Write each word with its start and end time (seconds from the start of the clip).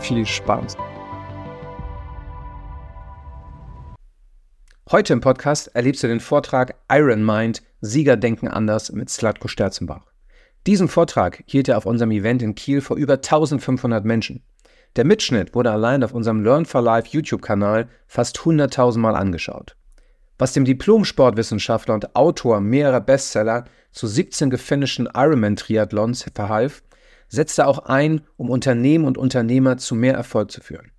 viel 0.00 0.26
Spaß. 0.26 0.76
Heute 4.90 5.12
im 5.12 5.20
Podcast 5.20 5.68
erlebst 5.74 6.02
du 6.02 6.08
den 6.08 6.18
Vortrag 6.18 6.74
Iron 6.90 7.24
Mind, 7.24 7.62
Sieger 7.80 8.16
denken 8.16 8.48
anders 8.48 8.90
mit 8.90 9.08
Slatko 9.08 9.46
Sterzenbach. 9.46 10.06
Diesen 10.66 10.88
Vortrag 10.88 11.42
hielt 11.46 11.68
er 11.68 11.78
auf 11.78 11.86
unserem 11.86 12.10
Event 12.10 12.42
in 12.42 12.54
Kiel 12.54 12.80
vor 12.80 12.96
über 12.96 13.14
1500 13.14 14.04
Menschen. 14.04 14.42
Der 14.96 15.04
Mitschnitt 15.04 15.54
wurde 15.54 15.70
allein 15.70 16.02
auf 16.02 16.12
unserem 16.12 16.42
Learn 16.42 16.66
for 16.66 16.82
Life 16.82 17.08
YouTube-Kanal 17.12 17.88
fast 18.08 18.38
100.000 18.40 18.98
Mal 18.98 19.14
angeschaut. 19.14 19.76
Was 20.38 20.52
dem 20.52 20.64
Diplom-Sportwissenschaftler 20.64 21.94
und 21.94 22.16
Autor 22.16 22.60
mehrerer 22.60 23.00
Bestseller 23.00 23.66
zu 23.92 24.06
17 24.06 24.50
gefinischten 24.50 25.08
Ironman-Triathlons 25.14 26.26
verhalf, 26.34 26.82
setzt 27.30 27.58
er 27.58 27.68
auch 27.68 27.78
ein, 27.86 28.20
um 28.36 28.50
Unternehmen 28.50 29.06
und 29.06 29.16
Unternehmer 29.16 29.78
zu 29.78 29.94
mehr 29.94 30.14
Erfolg 30.14 30.50
zu 30.50 30.60
führen. 30.60 30.90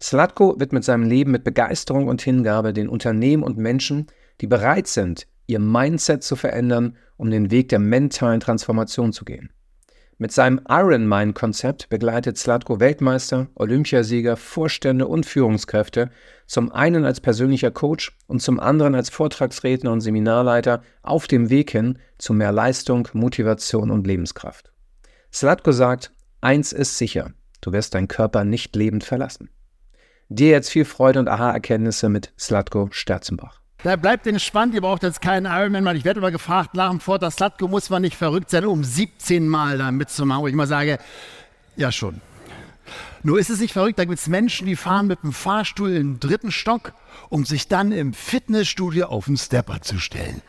Slatko 0.00 0.58
wird 0.58 0.72
mit 0.72 0.84
seinem 0.84 1.04
Leben 1.04 1.32
mit 1.32 1.44
Begeisterung 1.44 2.06
und 2.06 2.22
Hingabe 2.22 2.72
den 2.72 2.88
Unternehmen 2.88 3.42
und 3.42 3.58
Menschen, 3.58 4.06
die 4.40 4.46
bereit 4.46 4.86
sind, 4.86 5.26
ihr 5.46 5.58
Mindset 5.58 6.22
zu 6.22 6.36
verändern, 6.36 6.96
um 7.16 7.30
den 7.30 7.50
Weg 7.50 7.68
der 7.70 7.80
mentalen 7.80 8.40
Transformation 8.40 9.12
zu 9.12 9.24
gehen. 9.24 9.50
Mit 10.16 10.32
seinem 10.32 10.60
Iron 10.68 11.08
Mind 11.08 11.34
Konzept 11.34 11.88
begleitet 11.88 12.36
Slatko 12.36 12.78
Weltmeister, 12.78 13.48
Olympiasieger, 13.54 14.36
Vorstände 14.36 15.06
und 15.06 15.24
Führungskräfte 15.24 16.10
zum 16.46 16.70
einen 16.72 17.06
als 17.06 17.20
persönlicher 17.20 17.70
Coach 17.70 18.16
und 18.26 18.42
zum 18.42 18.60
anderen 18.60 18.94
als 18.94 19.08
Vortragsredner 19.08 19.90
und 19.90 20.02
Seminarleiter 20.02 20.82
auf 21.02 21.26
dem 21.26 21.48
Weg 21.48 21.70
hin 21.70 21.98
zu 22.18 22.34
mehr 22.34 22.52
Leistung, 22.52 23.08
Motivation 23.14 23.90
und 23.90 24.06
Lebenskraft. 24.06 24.70
Slatko 25.32 25.72
sagt, 25.72 26.12
eins 26.40 26.72
ist 26.72 26.98
sicher, 26.98 27.30
du 27.60 27.72
wirst 27.72 27.94
deinen 27.94 28.08
Körper 28.08 28.44
nicht 28.44 28.74
lebend 28.74 29.04
verlassen. 29.04 29.48
Dir 30.28 30.50
jetzt 30.50 30.70
viel 30.70 30.84
Freude 30.84 31.20
und 31.20 31.28
Aha-Erkenntnisse 31.28 32.08
mit 32.08 32.32
Slatko 32.38 32.88
Sterzenbach. 32.90 33.60
Da 33.82 33.96
bleibt 33.96 34.26
entspannt, 34.26 34.74
ihr 34.74 34.80
braucht 34.80 35.02
jetzt 35.02 35.22
keinen 35.22 35.46
Ironman 35.46 35.84
machen. 35.84 35.96
Ich 35.96 36.04
werde 36.04 36.20
immer 36.20 36.30
gefragt, 36.30 36.74
nach 36.74 36.90
dem 36.90 37.00
Vortrag, 37.00 37.32
Slatko 37.32 37.66
muss 37.66 37.88
man 37.90 38.02
nicht 38.02 38.16
verrückt 38.16 38.50
sein, 38.50 38.66
um 38.66 38.84
17 38.84 39.48
Mal 39.48 39.78
da 39.78 39.90
mitzumachen, 39.90 40.42
wo 40.42 40.48
ich 40.48 40.54
mal 40.54 40.66
sage, 40.66 40.98
ja 41.76 41.90
schon. 41.90 42.20
Nur 43.22 43.38
ist 43.38 43.50
es 43.50 43.60
nicht 43.60 43.72
verrückt, 43.72 43.98
da 43.98 44.04
gibt 44.04 44.18
es 44.18 44.26
Menschen, 44.26 44.66
die 44.66 44.76
fahren 44.76 45.06
mit 45.06 45.22
dem 45.22 45.32
Fahrstuhl 45.32 45.90
in 45.90 46.14
den 46.14 46.20
dritten 46.20 46.50
Stock, 46.50 46.92
um 47.28 47.44
sich 47.44 47.68
dann 47.68 47.92
im 47.92 48.12
Fitnessstudio 48.12 49.06
auf 49.06 49.26
den 49.26 49.36
Stepper 49.36 49.80
zu 49.80 49.98
stellen. 49.98 50.42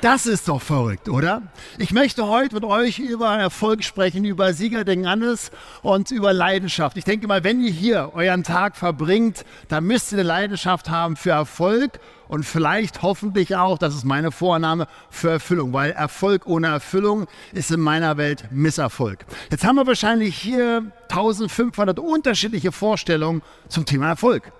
Das 0.00 0.26
ist 0.26 0.48
doch 0.48 0.60
verrückt, 0.60 1.08
oder? 1.08 1.42
Ich 1.78 1.92
möchte 1.92 2.26
heute 2.26 2.54
mit 2.54 2.64
euch 2.64 2.98
über 2.98 3.36
Erfolg 3.36 3.82
sprechen, 3.82 4.24
über 4.24 4.52
Siegerdenken 4.52 5.06
anders 5.06 5.50
und 5.82 6.10
über 6.10 6.32
Leidenschaft. 6.32 6.96
Ich 6.96 7.04
denke 7.04 7.26
mal, 7.26 7.42
wenn 7.42 7.62
ihr 7.62 7.70
hier 7.70 8.10
euren 8.14 8.42
Tag 8.42 8.76
verbringt, 8.76 9.44
dann 9.68 9.84
müsst 9.84 10.12
ihr 10.12 10.18
eine 10.18 10.28
Leidenschaft 10.28 10.90
haben 10.90 11.16
für 11.16 11.30
Erfolg 11.30 12.00
und 12.28 12.44
vielleicht 12.44 13.02
hoffentlich 13.02 13.56
auch, 13.56 13.78
das 13.78 13.94
ist 13.94 14.04
meine 14.04 14.30
Vorname, 14.30 14.88
für 15.08 15.30
Erfüllung, 15.30 15.72
weil 15.72 15.92
Erfolg 15.92 16.46
ohne 16.46 16.66
Erfüllung 16.66 17.26
ist 17.52 17.70
in 17.70 17.80
meiner 17.80 18.16
Welt 18.16 18.44
Misserfolg. 18.50 19.24
Jetzt 19.50 19.64
haben 19.64 19.76
wir 19.76 19.86
wahrscheinlich 19.86 20.36
hier 20.36 20.92
1500 21.08 21.98
unterschiedliche 21.98 22.72
Vorstellungen 22.72 23.42
zum 23.68 23.86
Thema 23.86 24.08
Erfolg. 24.08 24.52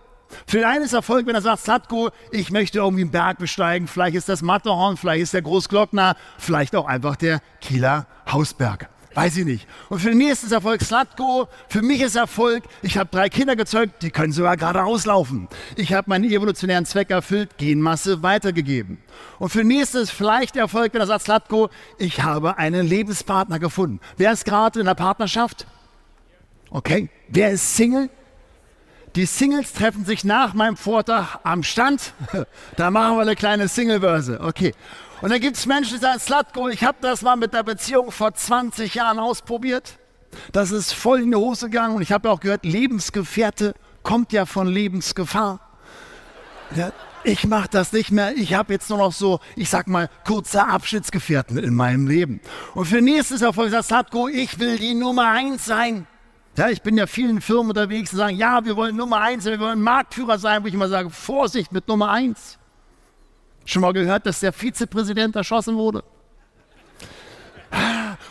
Für 0.47 0.59
den 0.59 0.67
einen 0.67 0.85
ist 0.85 0.93
Erfolg, 0.93 1.27
wenn 1.27 1.35
er 1.35 1.43
sagt, 1.43 1.61
Satko, 1.61 2.11
ich 2.33 2.51
möchte 2.51 2.79
irgendwie 2.79 3.03
einen 3.03 3.11
Berg 3.11 3.39
besteigen. 3.39 3.87
Vielleicht 3.87 4.17
ist 4.17 4.29
das 4.29 4.43
Matterhorn, 4.43 4.97
vielleicht 4.97 5.23
ist 5.23 5.35
der 5.35 5.43
Großglockner, 5.43 6.17
vielleicht 6.39 6.75
auch 6.77 6.87
einfach 6.87 7.17
der 7.17 7.41
Kieler 7.61 8.07
Hausberg. 8.31 8.89
Weiß 9.15 9.37
ich 9.37 9.45
nicht. 9.45 9.69
Und 9.91 10.01
für 10.01 10.09
den 10.09 10.19
nächsten 10.19 10.47
ist 10.47 10.53
Erfolg 10.53 10.83
Slatko. 10.83 11.47
Für 11.69 11.83
mich 11.83 12.01
ist 12.01 12.17
Erfolg, 12.17 12.65
ich 12.83 12.99
habe 12.99 13.09
drei 13.13 13.29
Kinder 13.29 13.55
gezeugt, 13.55 14.03
die 14.03 14.11
können 14.11 14.33
sogar 14.33 14.57
geradeaus 14.57 15.07
laufen. 15.07 15.49
Ich 15.77 15.93
habe 15.93 16.11
meinen 16.11 16.25
evolutionären 16.25 16.85
Zweck 16.85 17.11
erfüllt, 17.11 17.57
Genmasse 17.57 18.25
weitergegeben. 18.25 18.99
Und 19.39 19.51
für 19.51 19.59
den 19.59 19.69
nächsten 19.69 19.99
ist 19.99 20.11
vielleicht 20.11 20.57
Erfolg, 20.57 20.93
wenn 20.95 21.01
er 21.01 21.07
sagt, 21.07 21.23
Slatko, 21.23 21.71
ich 21.99 22.25
habe 22.25 22.59
einen 22.59 22.87
Lebenspartner 22.87 23.61
gefunden. 23.61 24.01
Wer 24.17 24.33
ist 24.33 24.45
gerade 24.45 24.81
in 24.81 24.87
der 24.87 24.95
Partnerschaft? 24.95 25.67
Okay. 26.71 27.09
Wer 27.29 27.53
ist 27.53 27.77
Single? 27.77 28.11
Die 29.17 29.27
Singles 29.27 29.73
treffen 29.73 30.05
sich 30.05 30.25
nach 30.25 30.55
meinem 30.55 30.77
Vortrag 30.77 31.39
am 31.45 31.63
Stand. 31.63 32.15
Da 32.77 32.91
machen 32.91 33.17
wir 33.17 33.23
eine 33.23 33.37
kleine 33.37 33.69
Singlebörse. 33.69 34.41
Okay. 34.41 34.75
Und 35.23 35.31
dann 35.31 35.41
gibt 35.41 35.57
es 35.57 35.67
Menschen, 35.67 35.95
die 35.95 36.01
sagen, 36.01 36.19
Slatko, 36.19 36.69
ich 36.69 36.83
habe 36.83 36.99
das 37.01 37.23
mal 37.23 37.37
mit 37.37 37.55
der 37.55 37.63
Beziehung 37.63 38.11
vor 38.11 38.35
20 38.35 38.95
Jahren 38.95 39.21
ausprobiert. 39.21 39.99
Das 40.51 40.73
ist 40.73 40.93
voll 40.93 41.23
in 41.23 41.31
die 41.31 41.37
Hose 41.37 41.71
gegangen. 41.71 41.95
Und 41.95 42.03
ich 42.03 42.11
habe 42.11 42.29
auch 42.29 42.41
gehört, 42.41 42.65
Lebensgefährte 42.65 43.75
kommt 44.03 44.33
ja 44.33 44.47
von 44.47 44.67
Lebensgefahr. 44.67 45.61
Ja, 46.75 46.93
ich 47.23 47.47
mache 47.47 47.69
das 47.71 47.93
nicht 47.93 48.11
mehr. 48.11 48.37
Ich 48.37 48.55
habe 48.55 48.73
jetzt 48.73 48.91
nur 48.91 48.99
noch 48.99 49.13
so, 49.13 49.39
ich 49.55 49.71
sag 49.71 49.87
mal, 49.87 50.11
kurze 50.27 50.67
Abschnittsgefährten 50.67 51.57
in 51.59 51.75
meinem 51.75 52.09
Leben. 52.09 52.41
Und 52.75 52.87
für 52.87 53.01
nächstes 53.01 53.43
Erfolg 53.43 53.71
sagt 53.71 53.87
Slatko, 53.87 54.29
ich 54.29 54.59
will 54.59 54.77
die 54.79 54.95
Nummer 54.95 55.31
eins 55.31 55.65
sein. 55.65 56.09
Ja, 56.57 56.69
ich 56.69 56.83
bin 56.83 56.97
ja 56.97 57.07
vielen 57.07 57.41
Firmen 57.41 57.71
unterwegs, 57.71 58.11
die 58.11 58.17
sagen, 58.17 58.37
ja, 58.37 58.65
wir 58.65 58.77
wollen 58.77 58.95
Nummer 58.95 59.21
eins, 59.21 59.45
wir 59.45 59.59
wollen 59.59 59.81
Marktführer 59.81 60.39
sein, 60.39 60.63
wo 60.63 60.69
ich 60.69 60.75
immer 60.75 60.89
sage, 60.89 61.11
Vorsicht 61.11 61.73
mit 61.73 61.89
Nummer 61.89 62.11
eins. 62.11 62.59
Schon 63.65 63.83
mal 63.83 63.93
gehört, 63.93 64.27
dass 64.27 64.41
der 64.41 64.53
Vizepräsident 64.53 65.35
erschossen 65.35 65.75
wurde? 65.75 66.05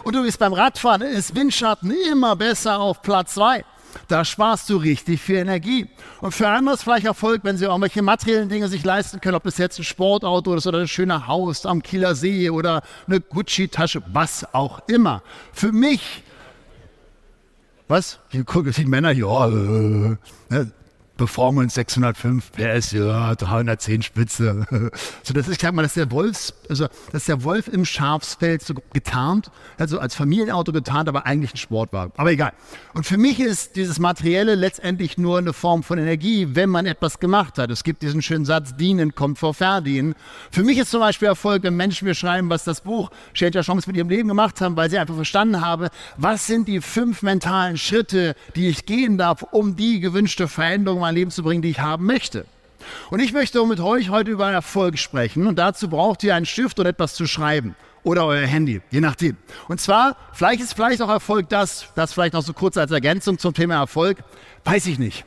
Und 0.04 0.16
du 0.16 0.24
bist 0.24 0.40
beim 0.40 0.54
Radfahren, 0.54 1.02
ist 1.02 1.36
Windschatten 1.36 1.92
immer 2.12 2.36
besser 2.36 2.80
auf 2.80 3.02
Platz 3.02 3.34
zwei. 3.34 3.66
Da 4.08 4.24
sparst 4.26 4.70
du 4.70 4.78
richtig 4.78 5.22
viel 5.22 5.36
Energie. 5.36 5.88
Und 6.22 6.32
für 6.32 6.48
andere 6.48 6.76
ist 6.76 6.84
vielleicht 6.84 7.06
Erfolg, 7.06 7.42
wenn 7.44 7.58
sie 7.58 7.66
irgendwelche 7.66 8.02
materiellen 8.02 8.50
Dinge 8.50 8.68
sich 8.68 8.84
leisten 8.84 9.22
können, 9.22 9.36
ob 9.36 9.44
das 9.44 9.58
jetzt 9.58 9.80
ein 9.80 9.84
Sportauto 9.84 10.56
ist 10.56 10.66
oder 10.66 10.80
ein 10.80 10.88
schöner 10.88 11.28
Haus 11.28 11.66
am 11.66 11.84
Kieler 11.84 12.16
See 12.16 12.50
oder 12.50 12.82
eine 13.06 13.20
Gucci-Tasche, 13.20 14.02
was 14.08 14.52
auch 14.54 14.82
immer. 14.88 15.22
Für 15.52 15.72
mich 15.72 16.24
was? 17.94 18.20
Hier 18.30 18.44
gucken 18.44 18.74
die 18.76 18.86
Männer, 18.86 19.12
ja, 19.12 19.48
äh, 19.48 20.18
ne? 20.50 20.72
Performance 21.24 21.76
605 21.76 22.52
PS, 22.52 22.92
ja, 22.92 23.34
310 23.34 24.02
Spitze. 24.02 24.68
so, 25.24 25.34
das 25.34 25.48
ist, 25.48 25.56
ich 25.56 25.62
sag 25.62 25.74
mal, 25.74 25.84
das 25.84 25.92
ist 25.92 25.98
der 25.98 26.12
Wolfs, 26.12 26.54
also, 26.70 26.88
das 27.14 27.24
der 27.24 27.46
Wolf 27.46 27.70
im 27.70 27.86
Schafsfeld 27.86 28.62
so 28.62 28.74
getarnt, 28.92 29.50
also 29.78 30.00
als 30.00 30.16
Familienauto 30.16 30.74
getarnt, 30.74 31.08
aber 31.08 31.26
eigentlich 31.26 31.54
ein 31.54 31.58
Sportwagen. 31.58 32.12
Aber 32.18 32.30
egal. 32.30 32.52
Und 32.94 33.06
für 33.06 33.18
mich 33.18 33.40
ist 33.40 33.78
dieses 33.78 34.00
Materielle 34.00 34.56
letztendlich 34.56 35.18
nur 35.18 35.38
eine 35.38 35.54
Form 35.54 35.82
von 35.84 35.98
Energie, 35.98 36.50
wenn 36.56 36.70
man 36.70 36.86
etwas 36.86 37.20
gemacht 37.20 37.58
hat. 37.58 37.72
Es 37.72 37.86
gibt 37.86 38.02
diesen 38.02 38.22
schönen 38.22 38.44
Satz, 38.44 38.76
dienen 38.76 39.16
kommt 39.16 39.40
vor 39.40 39.54
verdienen. 39.54 40.16
Für 40.52 40.64
mich 40.64 40.78
ist 40.78 40.92
zum 40.92 41.00
Beispiel 41.00 41.30
Erfolg, 41.30 41.64
wenn 41.64 41.78
Menschen 41.78 42.06
mir 42.06 42.16
schreiben, 42.16 42.50
was 42.50 42.66
das 42.66 42.82
Buch 42.82 43.12
Your 43.40 43.50
Chance 43.50 43.88
mit 43.88 43.96
ihrem 43.96 44.10
Leben 44.10 44.28
gemacht 44.28 44.60
haben, 44.60 44.76
weil 44.76 44.90
sie 44.90 44.98
einfach 44.98 45.16
verstanden 45.16 45.62
haben, 45.62 45.88
was 46.18 46.48
sind 46.48 46.68
die 46.68 46.82
fünf 46.82 47.22
mentalen 47.22 47.78
Schritte, 47.78 48.36
die 48.58 48.68
ich 48.68 48.86
gehen 48.86 49.18
darf, 49.18 49.44
um 49.52 49.78
die 49.78 50.02
gewünschte 50.02 50.50
Veränderung 50.50 51.06
mein 51.13 51.15
Leben 51.15 51.31
zu 51.31 51.44
bringen, 51.44 51.62
die 51.62 51.69
ich 51.69 51.80
haben 51.80 52.06
möchte. 52.06 52.45
Und 53.10 53.19
ich 53.19 53.31
möchte 53.31 53.65
mit 53.65 53.80
euch 53.80 54.10
heute 54.10 54.31
über 54.31 54.51
Erfolg 54.51 54.98
sprechen 54.98 55.48
und 55.48 55.57
dazu 55.57 55.88
braucht 55.88 56.24
ihr 56.24 56.36
einen 56.36 56.45
Stift 56.45 56.80
und 56.80 56.86
etwas 56.86 57.13
zu 57.13 57.27
schreiben 57.27 57.75
oder 58.04 58.25
euer 58.25 58.45
Handy, 58.45 58.81
je 58.92 59.00
nachdem. 59.00 59.38
Und 59.69 59.80
zwar, 59.80 60.18
vielleicht 60.33 60.62
ist 60.62 60.74
vielleicht 60.74 61.01
auch 61.01 61.10
Erfolg 61.10 61.48
das, 61.50 61.88
das 61.95 62.12
vielleicht 62.12 62.33
noch 62.33 62.42
so 62.42 62.54
kurz 62.54 62.75
als 62.77 62.92
Ergänzung 62.92 63.38
zum 63.38 63.54
Thema 63.54 63.75
Erfolg, 63.75 64.18
weiß 64.65 64.88
ich 64.88 65.00
nicht. 65.00 65.24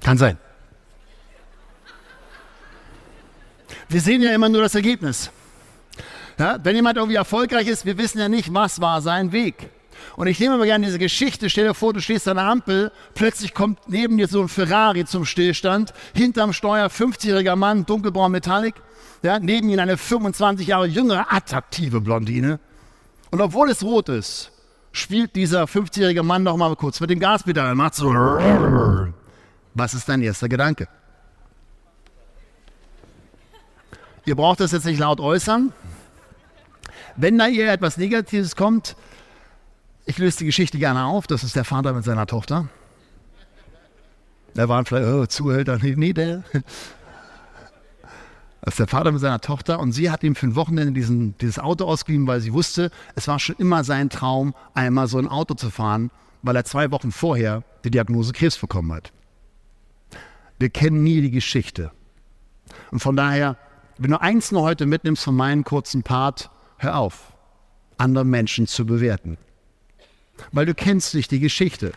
Kann 0.00 0.16
sein. 0.16 0.38
Wir 3.88 4.00
sehen 4.00 4.22
ja 4.22 4.32
immer 4.32 4.48
nur 4.48 4.62
das 4.62 4.74
Ergebnis. 4.74 5.30
Ja, 6.38 6.58
wenn 6.62 6.76
jemand 6.76 6.96
irgendwie 6.96 7.16
erfolgreich 7.16 7.66
ist, 7.66 7.84
wir 7.84 7.98
wissen 7.98 8.18
ja 8.18 8.28
nicht, 8.28 8.54
was 8.54 8.80
war 8.80 9.02
sein 9.02 9.32
Weg. 9.32 9.68
Und 10.16 10.26
ich 10.26 10.38
nehme 10.40 10.58
mal 10.58 10.66
gerne 10.66 10.86
diese 10.86 10.98
Geschichte. 10.98 11.50
Stell 11.50 11.66
dir 11.66 11.74
vor, 11.74 11.92
du 11.92 12.00
stehst 12.00 12.28
an 12.28 12.36
der 12.36 12.46
Ampel, 12.46 12.92
plötzlich 13.14 13.54
kommt 13.54 13.78
neben 13.88 14.16
dir 14.18 14.28
so 14.28 14.42
ein 14.42 14.48
Ferrari 14.48 15.04
zum 15.04 15.24
Stillstand, 15.24 15.92
hinterm 16.14 16.52
Steuer 16.52 16.88
50-jähriger 16.88 17.56
Mann, 17.56 17.86
dunkelbraun 17.86 18.32
Metallic, 18.32 18.74
ja, 19.22 19.38
neben 19.38 19.68
ihm 19.68 19.78
eine 19.78 19.96
25 19.96 20.66
Jahre 20.66 20.86
jüngere, 20.86 21.32
attraktive 21.32 22.00
Blondine. 22.00 22.58
Und 23.30 23.40
obwohl 23.40 23.70
es 23.70 23.82
rot 23.82 24.08
ist, 24.08 24.52
spielt 24.92 25.36
dieser 25.36 25.64
50-jährige 25.64 26.22
Mann 26.22 26.42
noch 26.42 26.56
mal 26.56 26.74
kurz 26.76 27.00
mit 27.00 27.10
dem 27.10 27.20
Gaspedal, 27.20 27.74
macht 27.74 27.94
so. 27.94 28.12
Was 29.74 29.94
ist 29.94 30.08
dein 30.08 30.22
erster 30.22 30.48
Gedanke? 30.48 30.88
Ihr 34.24 34.36
braucht 34.36 34.60
das 34.60 34.72
jetzt 34.72 34.84
nicht 34.84 35.00
laut 35.00 35.18
äußern. 35.20 35.72
Wenn 37.16 37.38
da 37.38 37.46
ihr 37.46 37.70
etwas 37.70 37.96
Negatives 37.96 38.54
kommt, 38.56 38.96
ich 40.04 40.18
löse 40.18 40.38
die 40.38 40.46
Geschichte 40.46 40.78
gerne 40.78 41.04
auf. 41.04 41.26
Das 41.26 41.44
ist 41.44 41.56
der 41.56 41.64
Vater 41.64 41.92
mit 41.92 42.04
seiner 42.04 42.26
Tochter. 42.26 42.68
Da 44.54 44.68
waren 44.68 44.84
vielleicht 44.84 45.08
oh, 45.08 45.26
Zuhälter, 45.26 45.78
nee, 45.80 46.12
der. 46.12 46.44
Das 48.64 48.74
ist 48.74 48.78
der 48.78 48.86
Vater 48.86 49.10
mit 49.10 49.20
seiner 49.20 49.40
Tochter 49.40 49.80
und 49.80 49.90
sie 49.90 50.10
hat 50.10 50.22
ihm 50.22 50.36
für 50.36 50.46
ein 50.46 50.54
Wochenende 50.54 50.92
diesen, 50.92 51.36
dieses 51.38 51.58
Auto 51.58 51.84
ausgeliehen, 51.84 52.28
weil 52.28 52.40
sie 52.40 52.52
wusste, 52.52 52.92
es 53.16 53.26
war 53.26 53.40
schon 53.40 53.56
immer 53.56 53.82
sein 53.82 54.08
Traum, 54.08 54.54
einmal 54.72 55.08
so 55.08 55.18
ein 55.18 55.26
Auto 55.26 55.54
zu 55.54 55.68
fahren, 55.70 56.12
weil 56.42 56.54
er 56.54 56.64
zwei 56.64 56.92
Wochen 56.92 57.10
vorher 57.10 57.64
die 57.84 57.90
Diagnose 57.90 58.32
Krebs 58.32 58.58
bekommen 58.58 58.92
hat. 58.92 59.12
Wir 60.60 60.70
kennen 60.70 61.02
nie 61.02 61.20
die 61.22 61.32
Geschichte. 61.32 61.90
Und 62.92 63.00
von 63.00 63.16
daher, 63.16 63.56
wenn 63.98 64.12
du 64.12 64.20
eins 64.20 64.52
nur 64.52 64.62
heute 64.62 64.86
mitnimmst 64.86 65.24
von 65.24 65.34
meinem 65.34 65.64
kurzen 65.64 66.04
Part, 66.04 66.50
hör 66.76 66.98
auf, 66.98 67.32
andere 67.98 68.24
Menschen 68.24 68.68
zu 68.68 68.86
bewerten. 68.86 69.38
Weil 70.50 70.66
du 70.66 70.74
kennst 70.74 71.14
nicht 71.14 71.30
die 71.30 71.40
Geschichte. 71.40 71.92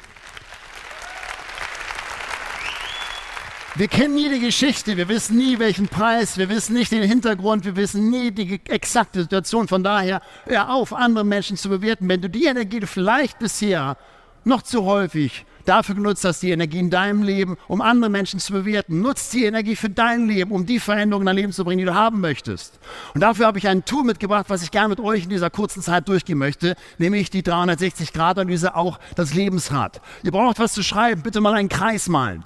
Wir 3.77 3.89
kennen 3.89 4.15
nie 4.15 4.29
die 4.29 4.39
Geschichte, 4.39 4.95
wir 4.95 5.09
wissen 5.09 5.35
nie 5.35 5.59
welchen 5.59 5.89
Preis, 5.89 6.37
wir 6.37 6.47
wissen 6.47 6.75
nicht 6.75 6.93
den 6.93 7.03
Hintergrund, 7.03 7.65
wir 7.65 7.75
wissen 7.75 8.09
nie 8.09 8.31
die 8.31 8.61
exakte 8.69 9.23
Situation. 9.23 9.67
Von 9.67 9.83
daher, 9.83 10.21
hör 10.45 10.69
auf, 10.73 10.93
andere 10.93 11.25
Menschen 11.25 11.57
zu 11.57 11.67
bewerten. 11.67 12.07
Wenn 12.07 12.21
du 12.21 12.29
die 12.29 12.45
Energie, 12.45 12.79
vielleicht 12.85 13.37
bisher 13.37 13.97
noch 14.45 14.61
zu 14.61 14.85
häufig 14.85 15.45
dafür 15.65 15.95
genutzt 15.95 16.23
hast, 16.25 16.41
die 16.41 16.51
Energie 16.51 16.79
in 16.79 16.89
deinem 16.89 17.23
Leben, 17.23 17.57
um 17.67 17.81
andere 17.81 18.09
Menschen 18.09 18.39
zu 18.39 18.53
bewerten, 18.53 19.01
nutzt 19.01 19.33
die 19.33 19.45
Energie 19.45 19.75
für 19.75 19.89
dein 19.89 20.27
Leben, 20.27 20.51
um 20.51 20.65
die 20.65 20.79
Veränderungen 20.79 21.23
in 21.23 21.27
dein 21.27 21.35
Leben 21.35 21.51
zu 21.51 21.65
bringen, 21.65 21.79
die 21.79 21.85
du 21.85 21.94
haben 21.94 22.21
möchtest. 22.21 22.79
Und 23.13 23.21
dafür 23.21 23.47
habe 23.47 23.57
ich 23.57 23.67
ein 23.67 23.85
Tool 23.85 24.03
mitgebracht, 24.03 24.45
was 24.50 24.63
ich 24.63 24.71
gerne 24.71 24.89
mit 24.89 25.00
euch 25.00 25.23
in 25.23 25.29
dieser 25.29 25.50
kurzen 25.50 25.81
Zeit 25.81 26.07
durchgehen 26.07 26.38
möchte, 26.38 26.75
nämlich 26.97 27.29
die 27.29 27.44
360-Grad-Analyse, 27.44 28.75
auch 28.75 29.00
das 29.15 29.33
Lebensrad. 29.33 30.01
Ihr 30.23 30.31
braucht 30.31 30.59
was 30.59 30.73
zu 30.73 30.83
schreiben, 30.83 31.21
bitte 31.21 31.41
mal 31.41 31.53
einen 31.53 31.69
Kreis 31.69 32.07
malen. 32.07 32.44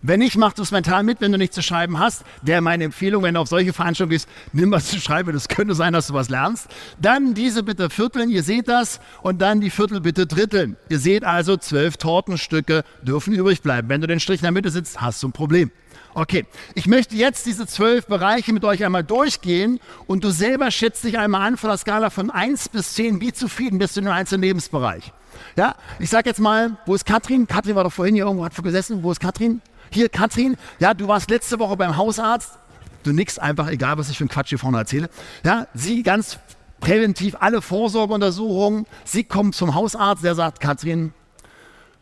Wenn 0.00 0.20
nicht, 0.20 0.36
mach 0.36 0.56
es 0.56 0.70
mental 0.70 1.02
mit, 1.02 1.20
wenn 1.20 1.32
du 1.32 1.38
nichts 1.38 1.56
zu 1.56 1.62
schreiben 1.62 1.98
hast. 1.98 2.24
Der 2.42 2.60
meine 2.60 2.84
Empfehlung, 2.84 3.24
wenn 3.24 3.34
du 3.34 3.40
auf 3.40 3.48
solche 3.48 3.72
Veranstaltungen 3.72 4.12
gehst, 4.12 4.28
nimm 4.52 4.70
was 4.70 4.86
zu 4.86 5.00
schreiben. 5.00 5.32
Das 5.32 5.48
könnte 5.48 5.74
sein, 5.74 5.92
dass 5.92 6.06
du 6.06 6.14
was 6.14 6.28
lernst. 6.28 6.68
Dann 7.00 7.34
diese 7.34 7.64
bitte 7.64 7.90
vierteln, 7.90 8.30
ihr 8.30 8.44
seht 8.44 8.68
das. 8.68 9.00
Und 9.22 9.42
dann 9.42 9.60
die 9.60 9.70
Viertel 9.70 10.00
bitte 10.00 10.26
dritteln. 10.26 10.76
Ihr 10.88 11.00
seht 11.00 11.24
also, 11.24 11.56
zwölf 11.56 11.96
Tortenstücke 11.96 12.84
dürfen 13.02 13.34
übrig 13.34 13.60
bleiben. 13.60 13.88
Wenn 13.88 14.00
du 14.00 14.06
den 14.06 14.20
Strich 14.20 14.40
in 14.40 14.44
der 14.44 14.52
Mitte 14.52 14.70
sitzt, 14.70 15.00
hast 15.00 15.20
du 15.24 15.28
ein 15.28 15.32
Problem. 15.32 15.72
Okay, 16.14 16.46
ich 16.74 16.86
möchte 16.86 17.16
jetzt 17.16 17.46
diese 17.46 17.66
zwölf 17.66 18.06
Bereiche 18.06 18.52
mit 18.52 18.64
euch 18.64 18.84
einmal 18.84 19.04
durchgehen 19.04 19.80
und 20.06 20.22
du 20.24 20.30
selber 20.30 20.70
schätzt 20.70 21.04
dich 21.04 21.18
einmal 21.18 21.46
an 21.46 21.56
von 21.56 21.70
der 21.70 21.76
Skala 21.76 22.10
von 22.10 22.30
1 22.30 22.70
bis 22.70 22.94
10, 22.94 23.20
wie 23.20 23.32
zufrieden 23.32 23.78
bist 23.78 23.96
du 23.96 24.00
in 24.00 24.06
einem 24.06 24.16
einzelnen 24.16 24.42
Lebensbereich. 24.42 25.12
Ja, 25.56 25.74
ich 25.98 26.10
sag 26.10 26.26
jetzt 26.26 26.40
mal, 26.40 26.76
wo 26.86 26.94
ist 26.94 27.04
Katrin? 27.04 27.46
Katrin 27.46 27.74
war 27.74 27.84
doch 27.84 27.92
vorhin 27.92 28.14
hier 28.14 28.24
irgendwo, 28.24 28.44
hat 28.44 28.54
gesessen. 28.62 29.02
Wo 29.02 29.12
ist 29.12 29.20
Katrin? 29.20 29.60
Hier, 29.90 30.08
Katrin, 30.08 30.56
ja, 30.78 30.94
du 30.94 31.08
warst 31.08 31.30
letzte 31.30 31.58
Woche 31.58 31.76
beim 31.76 31.96
Hausarzt. 31.96 32.58
Du 33.02 33.12
nix 33.12 33.38
einfach, 33.38 33.68
egal 33.68 33.98
was 33.98 34.10
ich 34.10 34.18
für 34.18 34.22
einen 34.22 34.30
Quatsch 34.30 34.48
hier 34.50 34.58
vorne 34.58 34.78
erzähle. 34.78 35.08
Ja, 35.44 35.66
sie 35.74 36.02
ganz 36.02 36.38
präventiv 36.80 37.36
alle 37.40 37.62
Vorsorgeuntersuchungen. 37.62 38.86
Sie 39.04 39.24
kommt 39.24 39.54
zum 39.54 39.74
Hausarzt, 39.74 40.24
der 40.24 40.34
sagt, 40.34 40.60
Katrin, 40.60 41.12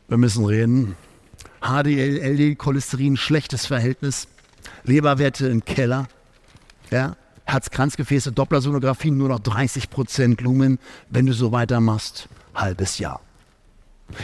wir 0.08 0.16
müssen 0.16 0.44
reden. 0.44 0.96
HDL, 1.60 2.18
LDL, 2.18 2.56
Cholesterin, 2.56 3.16
schlechtes 3.16 3.66
Verhältnis. 3.66 4.28
Leberwerte 4.84 5.48
im 5.48 5.64
Keller. 5.64 6.08
Ja, 6.90 7.16
Herz-Kranzgefäße, 7.44 8.32
Dopplersonographie, 8.32 9.10
nur 9.10 9.28
noch 9.28 9.40
30 9.40 9.90
Prozent 9.90 10.40
Lumen. 10.40 10.78
Wenn 11.10 11.26
du 11.26 11.32
so 11.32 11.52
weitermachst, 11.52 12.28
halbes 12.54 12.98
Jahr. 12.98 13.20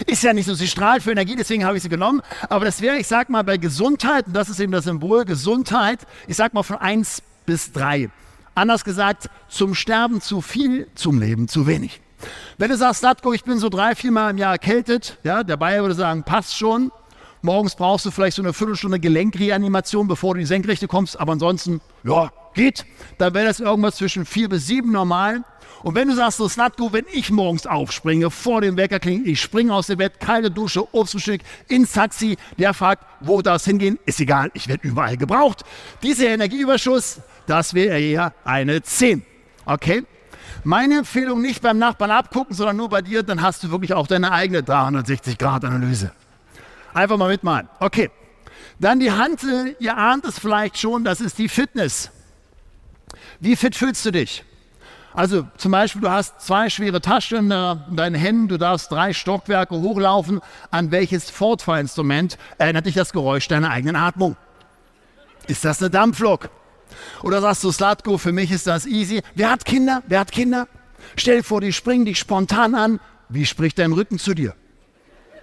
Ist 0.06 0.22
ja 0.22 0.32
nicht 0.32 0.46
so, 0.46 0.54
sie 0.54 0.68
strahlt 0.68 1.02
für 1.02 1.10
Energie, 1.10 1.34
deswegen 1.36 1.64
habe 1.64 1.76
ich 1.76 1.82
sie 1.82 1.88
genommen. 1.88 2.22
Aber 2.48 2.64
das 2.64 2.80
wäre, 2.80 2.98
ich 2.98 3.08
sag 3.08 3.28
mal, 3.28 3.42
bei 3.42 3.56
Gesundheit, 3.56 4.26
und 4.26 4.34
das 4.34 4.48
ist 4.48 4.60
eben 4.60 4.72
das 4.72 4.84
Symbol, 4.84 5.24
Gesundheit, 5.24 6.00
ich 6.28 6.36
sag 6.36 6.54
mal 6.54 6.62
von 6.62 6.76
1 6.76 7.22
bis 7.46 7.72
3. 7.72 8.10
Anders 8.54 8.84
gesagt, 8.84 9.28
zum 9.48 9.74
Sterben 9.74 10.20
zu 10.20 10.40
viel, 10.40 10.88
zum 10.94 11.20
Leben 11.20 11.48
zu 11.48 11.66
wenig. 11.66 12.00
Wenn 12.58 12.70
du 12.70 12.76
sagst, 12.76 13.02
Latko, 13.02 13.32
ich 13.32 13.44
bin 13.44 13.58
so 13.58 13.68
drei, 13.68 13.94
vier 13.94 14.12
Mal 14.12 14.30
im 14.30 14.38
Jahr 14.38 14.52
erkältet, 14.52 15.18
ja, 15.24 15.42
der 15.42 15.56
Bayer 15.56 15.82
würde 15.82 15.94
sagen, 15.94 16.22
passt 16.22 16.56
schon. 16.56 16.92
Morgens 17.40 17.74
brauchst 17.74 18.06
du 18.06 18.12
vielleicht 18.12 18.36
so 18.36 18.42
eine 18.42 18.52
Viertelstunde 18.52 19.00
Gelenkreanimation, 19.00 20.06
bevor 20.06 20.34
du 20.34 20.38
in 20.38 20.44
die 20.44 20.48
Senkrechte 20.48 20.86
kommst, 20.86 21.18
aber 21.18 21.32
ansonsten, 21.32 21.80
ja, 22.04 22.30
geht. 22.54 22.84
Dann 23.18 23.34
wäre 23.34 23.46
das 23.46 23.60
irgendwas 23.60 23.96
zwischen 23.96 24.24
vier 24.24 24.48
bis 24.48 24.66
sieben 24.66 24.92
normal. 24.92 25.44
Und 25.82 25.96
wenn 25.96 26.08
du 26.08 26.14
sagst, 26.14 26.38
so 26.38 26.48
Snatko, 26.48 26.92
wenn 26.92 27.06
ich 27.12 27.30
morgens 27.30 27.66
aufspringe, 27.66 28.30
vor 28.30 28.60
dem 28.60 28.76
Wecker 28.76 29.00
klingt, 29.00 29.26
ich 29.26 29.40
springe 29.40 29.74
aus 29.74 29.88
dem 29.88 29.98
Bett, 29.98 30.20
kalte 30.20 30.50
Dusche, 30.50 30.86
Obstfrühstück, 30.94 31.40
ins 31.68 31.92
Taxi, 31.92 32.36
der 32.56 32.72
fragt, 32.72 33.04
wo 33.20 33.42
darf 33.42 33.56
es 33.56 33.64
hingehen, 33.64 33.98
ist 34.06 34.20
egal, 34.20 34.50
ich 34.54 34.68
werde 34.68 34.86
überall 34.86 35.16
gebraucht. 35.16 35.64
Dieser 36.02 36.28
Energieüberschuss, 36.28 37.20
das 37.46 37.74
wäre 37.74 37.98
eher 37.98 38.32
eine 38.44 38.82
10. 38.82 39.24
Okay? 39.64 40.04
Meine 40.62 40.98
Empfehlung 40.98 41.42
nicht 41.42 41.62
beim 41.62 41.78
Nachbarn 41.78 42.12
abgucken, 42.12 42.54
sondern 42.54 42.76
nur 42.76 42.88
bei 42.88 43.02
dir, 43.02 43.24
dann 43.24 43.42
hast 43.42 43.64
du 43.64 43.70
wirklich 43.72 43.92
auch 43.92 44.06
deine 44.06 44.30
eigene 44.30 44.60
360-Grad-Analyse. 44.60 46.12
Einfach 46.94 47.16
mal 47.16 47.28
mitmalen. 47.28 47.68
Okay. 47.80 48.10
Dann 48.78 49.00
die 49.00 49.10
Hand, 49.10 49.44
ihr 49.80 49.96
ahnt 49.96 50.24
es 50.24 50.38
vielleicht 50.38 50.78
schon, 50.78 51.02
das 51.02 51.20
ist 51.20 51.38
die 51.38 51.48
Fitness. 51.48 52.10
Wie 53.42 53.56
fit 53.56 53.74
fühlst 53.74 54.06
du 54.06 54.12
dich? 54.12 54.44
Also 55.14 55.48
zum 55.56 55.72
Beispiel, 55.72 56.00
du 56.00 56.08
hast 56.08 56.40
zwei 56.40 56.70
schwere 56.70 57.00
Taschen 57.00 57.50
in 57.50 57.96
deinen 57.96 58.14
Händen, 58.14 58.46
du 58.46 58.56
darfst 58.56 58.92
drei 58.92 59.12
Stockwerke 59.12 59.74
hochlaufen. 59.74 60.40
An 60.70 60.92
welches 60.92 61.28
Fortfahrinstrument 61.28 62.38
erinnert 62.58 62.86
dich 62.86 62.94
das 62.94 63.12
Geräusch 63.12 63.48
deiner 63.48 63.70
eigenen 63.70 63.96
Atmung? 63.96 64.36
Ist 65.48 65.64
das 65.64 65.80
eine 65.80 65.90
Dampflok? 65.90 66.50
Oder 67.24 67.40
sagst 67.40 67.64
du, 67.64 67.72
Slatko, 67.72 68.16
für 68.16 68.30
mich 68.30 68.52
ist 68.52 68.68
das 68.68 68.86
easy. 68.86 69.22
Wer 69.34 69.50
hat 69.50 69.64
Kinder? 69.64 70.04
Wer 70.06 70.20
hat 70.20 70.30
Kinder? 70.30 70.68
Stell 71.16 71.38
dir 71.38 71.44
vor, 71.44 71.60
die 71.60 71.72
springen 71.72 72.04
dich 72.04 72.20
spontan 72.20 72.76
an. 72.76 73.00
Wie 73.28 73.44
spricht 73.44 73.80
dein 73.80 73.90
Rücken 73.90 74.20
zu 74.20 74.34
dir? 74.34 74.54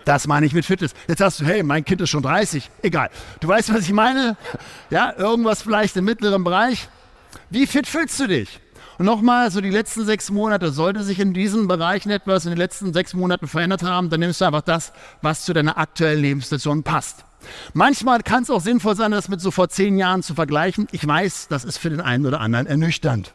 Das 0.06 0.26
meine 0.26 0.46
ich 0.46 0.54
mit 0.54 0.66
Fitness. 0.66 0.94
Jetzt 1.10 1.20
sagst 1.20 1.42
du, 1.42 1.46
hey, 1.46 1.64
mein 1.64 1.84
Kind 1.84 2.00
ist 2.00 2.12
schon 2.12 2.24
30. 2.24 2.72
Egal. 2.82 3.10
Du 3.42 3.50
weißt, 3.50 3.74
was 3.74 3.82
ich 3.82 3.92
meine? 3.92 4.38
Ja, 4.90 5.14
irgendwas 5.18 5.64
vielleicht 5.64 5.98
im 5.98 6.06
mittleren 6.06 6.46
Bereich. 6.46 6.88
Wie 7.50 7.68
fit 7.68 7.88
fühlst 7.88 8.20
du 8.20 8.28
dich? 8.28 8.60
Und 8.98 9.06
nochmal, 9.06 9.50
so 9.50 9.62
die 9.62 9.70
letzten 9.70 10.06
sechs 10.06 10.30
Monate, 10.30 10.72
sollte 10.72 11.04
sich 11.04 11.20
in 11.20 11.34
diesen 11.34 11.70
Bereichen 11.70 12.10
etwas 12.10 12.46
in 12.46 12.52
den 12.52 12.58
letzten 12.58 12.92
sechs 12.92 13.14
Monaten 13.14 13.48
verändert 13.48 13.82
haben, 13.82 14.10
dann 14.10 14.20
nimmst 14.20 14.42
du 14.42 14.46
einfach 14.46 14.62
das, 14.62 14.92
was 15.22 15.46
zu 15.46 15.54
deiner 15.54 15.78
aktuellen 15.78 16.22
Lebenssituation 16.22 16.84
passt. 16.84 17.24
Manchmal 17.74 18.22
kann 18.24 18.44
es 18.44 18.50
auch 18.50 18.60
sinnvoll 18.60 18.98
sein, 18.98 19.12
das 19.12 19.30
mit 19.30 19.40
so 19.40 19.52
vor 19.52 19.70
zehn 19.70 19.98
Jahren 19.98 20.22
zu 20.22 20.36
vergleichen. 20.36 20.88
Ich 20.92 21.08
weiß, 21.08 21.48
das 21.48 21.64
ist 21.64 21.78
für 21.78 21.90
den 21.90 22.02
einen 22.02 22.26
oder 22.26 22.42
anderen 22.42 22.68
ernüchternd. 22.68 23.32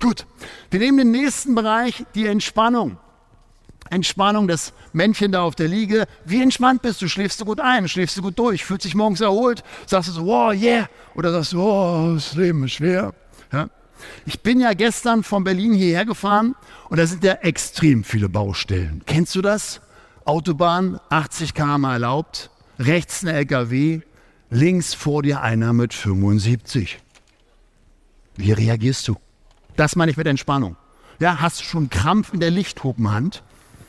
Gut, 0.00 0.26
wir 0.70 0.80
nehmen 0.80 0.98
den 0.98 1.10
nächsten 1.12 1.54
Bereich, 1.54 2.04
die 2.14 2.26
Entspannung. 2.26 2.98
Entspannung, 3.90 4.48
das 4.48 4.72
Männchen 4.92 5.32
da 5.32 5.42
auf 5.42 5.54
der 5.54 5.68
Liege. 5.68 6.06
Wie 6.24 6.42
entspannt 6.42 6.82
bist 6.82 7.02
du? 7.02 7.08
Schläfst 7.08 7.40
du 7.40 7.44
gut 7.44 7.60
ein? 7.60 7.88
Schläfst 7.88 8.16
du 8.16 8.22
gut 8.22 8.38
durch? 8.38 8.64
Fühlst 8.64 8.84
dich 8.84 8.94
morgens 8.94 9.20
erholt? 9.20 9.62
Sagst 9.86 10.08
du 10.08 10.12
so, 10.12 10.26
wow, 10.26 10.52
yeah? 10.52 10.88
Oder 11.14 11.32
sagst 11.32 11.52
du, 11.52 11.62
oh, 11.62 12.14
das 12.14 12.34
Leben 12.34 12.64
ist 12.64 12.72
schwer? 12.72 13.12
Ja? 13.52 13.68
Ich 14.26 14.40
bin 14.40 14.60
ja 14.60 14.72
gestern 14.72 15.22
von 15.22 15.44
Berlin 15.44 15.72
hierher 15.72 16.04
gefahren 16.04 16.54
und 16.88 16.98
da 16.98 17.06
sind 17.06 17.24
ja 17.24 17.34
extrem 17.34 18.04
viele 18.04 18.28
Baustellen. 18.28 19.02
Kennst 19.06 19.34
du 19.34 19.42
das? 19.42 19.80
Autobahn, 20.24 20.98
80 21.10 21.54
km 21.54 21.84
erlaubt, 21.84 22.50
rechts 22.78 23.22
ein 23.22 23.28
LKW, 23.28 24.00
links 24.50 24.94
vor 24.94 25.22
dir 25.22 25.42
einer 25.42 25.72
mit 25.72 25.92
75. 25.92 26.98
Wie 28.36 28.52
reagierst 28.52 29.06
du? 29.08 29.16
Das 29.76 29.96
meine 29.96 30.10
ich 30.10 30.16
mit 30.16 30.26
Entspannung. 30.26 30.76
Ja, 31.20 31.40
hast 31.40 31.60
du 31.60 31.64
schon 31.64 31.90
Krampf 31.90 32.32
in 32.32 32.40
der 32.40 32.50
Lichthupenhand? 32.50 33.42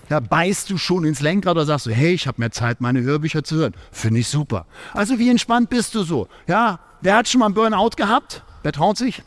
Ja, 0.09 0.19
beißt 0.19 0.69
du 0.69 0.77
schon 0.77 1.03
ins 1.03 1.21
Lenkrad 1.21 1.53
oder 1.53 1.65
sagst 1.65 1.88
du, 1.88 1.91
hey, 1.91 2.13
ich 2.13 2.27
habe 2.27 2.39
mehr 2.39 2.51
Zeit, 2.51 2.79
meine 2.81 3.01
Hörbücher 3.01 3.43
zu 3.43 3.55
hören. 3.55 3.74
Finde 3.91 4.19
ich 4.19 4.27
super. 4.27 4.65
Also 4.93 5.17
wie 5.19 5.29
entspannt 5.29 5.69
bist 5.69 5.95
du 5.95 6.03
so? 6.03 6.27
Ja, 6.47 6.79
wer 7.01 7.17
hat 7.17 7.27
schon 7.27 7.39
mal 7.39 7.47
einen 7.47 7.55
Burnout 7.55 7.91
gehabt? 7.97 8.43
Wer 8.63 8.71
traut 8.71 8.97
sich? 8.97 9.24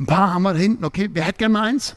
Ein 0.00 0.06
paar 0.06 0.34
haben 0.34 0.42
wir 0.42 0.54
da 0.54 0.58
hinten, 0.58 0.84
okay. 0.84 1.08
Wer 1.12 1.24
hätte 1.24 1.38
gerne 1.38 1.52
mal 1.52 1.62
eins? 1.62 1.96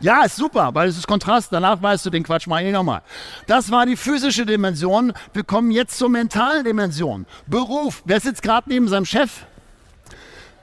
Ja, 0.00 0.22
ist 0.22 0.36
super, 0.36 0.70
weil 0.72 0.88
es 0.88 0.96
ist 0.96 1.06
Kontrast. 1.06 1.52
Danach 1.52 1.82
weißt 1.82 2.06
du 2.06 2.10
den 2.10 2.22
Quatsch 2.22 2.46
mal 2.46 2.64
ich 2.64 2.72
nochmal. 2.72 3.02
Das 3.46 3.70
war 3.70 3.84
die 3.84 3.96
physische 3.96 4.46
Dimension. 4.46 5.12
Wir 5.34 5.44
kommen 5.44 5.70
jetzt 5.70 5.98
zur 5.98 6.08
mentalen 6.08 6.64
Dimension. 6.64 7.26
Beruf. 7.46 8.02
Wer 8.06 8.20
sitzt 8.20 8.42
gerade 8.42 8.70
neben 8.70 8.88
seinem 8.88 9.04
Chef? 9.04 9.44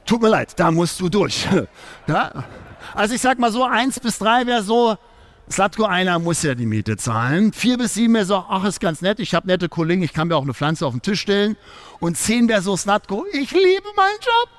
tut 0.07 0.21
mir 0.21 0.29
leid, 0.29 0.53
da 0.57 0.71
musst 0.71 0.99
du 0.99 1.09
durch. 1.09 1.47
Ja? 2.07 2.31
Also 2.95 3.13
ich 3.13 3.21
sag 3.21 3.37
mal 3.37 3.51
so, 3.51 3.65
eins 3.65 3.99
bis 3.99 4.17
drei 4.17 4.45
wäre 4.45 4.63
so, 4.63 4.97
Slatko, 5.49 5.85
einer 5.85 6.19
muss 6.19 6.43
ja 6.43 6.55
die 6.55 6.65
Miete 6.65 6.97
zahlen. 6.97 7.53
Vier 7.53 7.77
bis 7.77 7.93
sieben 7.93 8.13
wäre 8.15 8.25
so, 8.25 8.35
ach, 8.35 8.65
ist 8.65 8.79
ganz 8.79 9.01
nett, 9.01 9.19
ich 9.19 9.33
habe 9.33 9.47
nette 9.47 9.69
Kollegen, 9.69 10.03
ich 10.03 10.13
kann 10.13 10.27
mir 10.27 10.35
auch 10.35 10.43
eine 10.43 10.53
Pflanze 10.53 10.85
auf 10.85 10.93
den 10.93 11.01
Tisch 11.01 11.21
stellen. 11.21 11.55
Und 11.99 12.17
zehn 12.17 12.49
wäre 12.49 12.61
so, 12.61 12.75
Slatko, 12.75 13.25
ich 13.31 13.51
liebe 13.51 13.87
meinen 13.95 14.19
Job. 14.19 14.49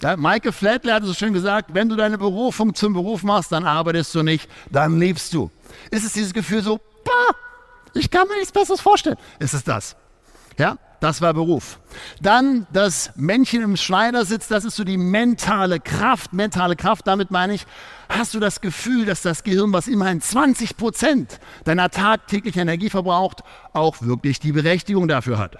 Ja, 0.00 0.16
Maike 0.16 0.52
Flatley 0.52 0.92
hat 0.92 1.04
so 1.04 1.12
schön 1.12 1.32
gesagt, 1.32 1.74
wenn 1.74 1.88
du 1.88 1.96
deine 1.96 2.18
Berufung 2.18 2.74
zum 2.74 2.94
Beruf 2.94 3.24
machst, 3.24 3.52
dann 3.52 3.64
arbeitest 3.64 4.14
du 4.14 4.22
nicht, 4.22 4.48
dann 4.70 4.98
lebst 4.98 5.34
du. 5.34 5.50
Ist 5.90 6.04
es 6.04 6.12
dieses 6.12 6.32
Gefühl 6.32 6.62
so, 6.62 6.78
bah, 7.04 7.34
ich 7.94 8.10
kann 8.10 8.26
mir 8.28 8.36
nichts 8.36 8.52
Besseres 8.52 8.80
vorstellen. 8.80 9.16
Ist 9.38 9.54
es 9.54 9.64
das? 9.64 9.96
Ja, 10.56 10.78
das 11.00 11.22
war 11.22 11.32
Beruf. 11.32 11.78
Dann 12.20 12.66
das 12.72 13.12
Männchen 13.14 13.62
im 13.62 13.76
Schneidersitz, 13.76 14.48
das 14.48 14.64
ist 14.64 14.76
so 14.76 14.84
die 14.84 14.96
mentale 14.96 15.78
Kraft. 15.78 16.32
Mentale 16.32 16.74
Kraft, 16.74 17.06
damit 17.06 17.30
meine 17.30 17.54
ich, 17.54 17.66
hast 18.08 18.34
du 18.34 18.40
das 18.40 18.60
Gefühl, 18.60 19.04
dass 19.04 19.22
das 19.22 19.44
Gehirn, 19.44 19.72
was 19.72 19.86
immerhin 19.86 20.20
20 20.20 20.76
Prozent 20.76 21.38
deiner 21.64 21.90
tagtäglichen 21.90 22.62
Energie 22.62 22.90
verbraucht, 22.90 23.42
auch 23.72 24.02
wirklich 24.02 24.40
die 24.40 24.52
Berechtigung 24.52 25.06
dafür 25.06 25.38
hat. 25.38 25.58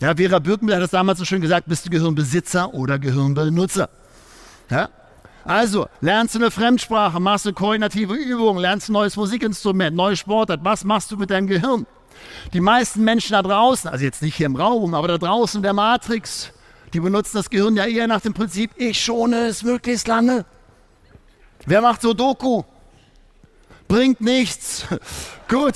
Ja, 0.00 0.16
Vera 0.16 0.38
Birkenbill 0.38 0.74
hat 0.74 0.82
das 0.82 0.90
damals 0.90 1.18
so 1.18 1.24
schön 1.24 1.40
gesagt, 1.40 1.68
bist 1.68 1.86
du 1.86 1.90
Gehirnbesitzer 1.90 2.72
oder 2.74 2.98
Gehirnbenutzer? 2.98 3.88
Ja? 4.70 4.88
Also, 5.44 5.86
lernst 6.00 6.34
du 6.34 6.38
eine 6.38 6.50
Fremdsprache, 6.50 7.20
machst 7.20 7.46
du 7.46 7.52
koordinative 7.52 8.14
Übungen, 8.14 8.60
lernst 8.60 8.88
ein 8.88 8.94
neues 8.94 9.16
Musikinstrument, 9.16 9.94
neue 9.94 10.16
Sportart, 10.16 10.60
was 10.64 10.84
machst 10.84 11.10
du 11.10 11.16
mit 11.16 11.30
deinem 11.30 11.46
Gehirn? 11.46 11.86
Die 12.52 12.60
meisten 12.60 13.04
Menschen 13.04 13.32
da 13.32 13.42
draußen, 13.42 13.90
also 13.90 14.04
jetzt 14.04 14.22
nicht 14.22 14.36
hier 14.36 14.46
im 14.46 14.56
Raum, 14.56 14.94
aber 14.94 15.08
da 15.08 15.18
draußen 15.18 15.62
der 15.62 15.72
Matrix, 15.72 16.52
die 16.92 17.00
benutzen 17.00 17.36
das 17.36 17.50
Gehirn 17.50 17.76
ja 17.76 17.86
eher 17.86 18.06
nach 18.06 18.20
dem 18.20 18.34
Prinzip, 18.34 18.70
ich 18.76 19.02
schone 19.02 19.46
es 19.46 19.62
möglichst 19.62 20.08
lange. 20.08 20.44
Wer 21.64 21.80
macht 21.80 22.02
so 22.02 22.12
Doku? 22.12 22.64
Bringt 23.88 24.20
nichts. 24.20 24.86
Gut. 25.48 25.74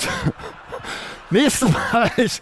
Nächster 1.31 1.69
Bereich. 1.69 2.41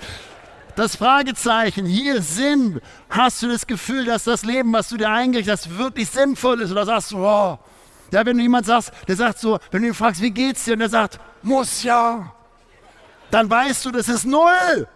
Das 0.76 0.96
Fragezeichen, 0.96 1.86
hier 1.86 2.20
Sinn. 2.20 2.80
Hast 3.08 3.42
du 3.42 3.48
das 3.48 3.66
Gefühl, 3.66 4.04
dass 4.04 4.24
das 4.24 4.44
Leben, 4.44 4.72
was 4.72 4.88
du 4.88 4.96
dir 4.96 5.10
eingerichtet 5.10 5.52
hast, 5.52 5.78
wirklich 5.78 6.08
sinnvoll 6.10 6.60
ist? 6.60 6.72
Oder 6.72 6.84
sagst 6.84 7.12
du, 7.12 7.18
oh. 7.18 7.58
Ja, 8.10 8.26
wenn 8.26 8.36
du 8.36 8.42
jemand 8.42 8.66
sagst, 8.66 8.92
der 9.08 9.16
sagt 9.16 9.38
so, 9.38 9.58
wenn 9.70 9.82
du 9.82 9.88
ihn 9.88 9.94
fragst, 9.94 10.20
wie 10.20 10.30
geht's 10.30 10.64
dir? 10.64 10.74
Und 10.74 10.80
der 10.80 10.88
sagt, 10.88 11.20
muss 11.42 11.82
ja 11.82 12.32
dann 13.34 13.50
weißt 13.50 13.84
du, 13.84 13.90
das 13.90 14.08
ist 14.08 14.24
null. 14.24 14.86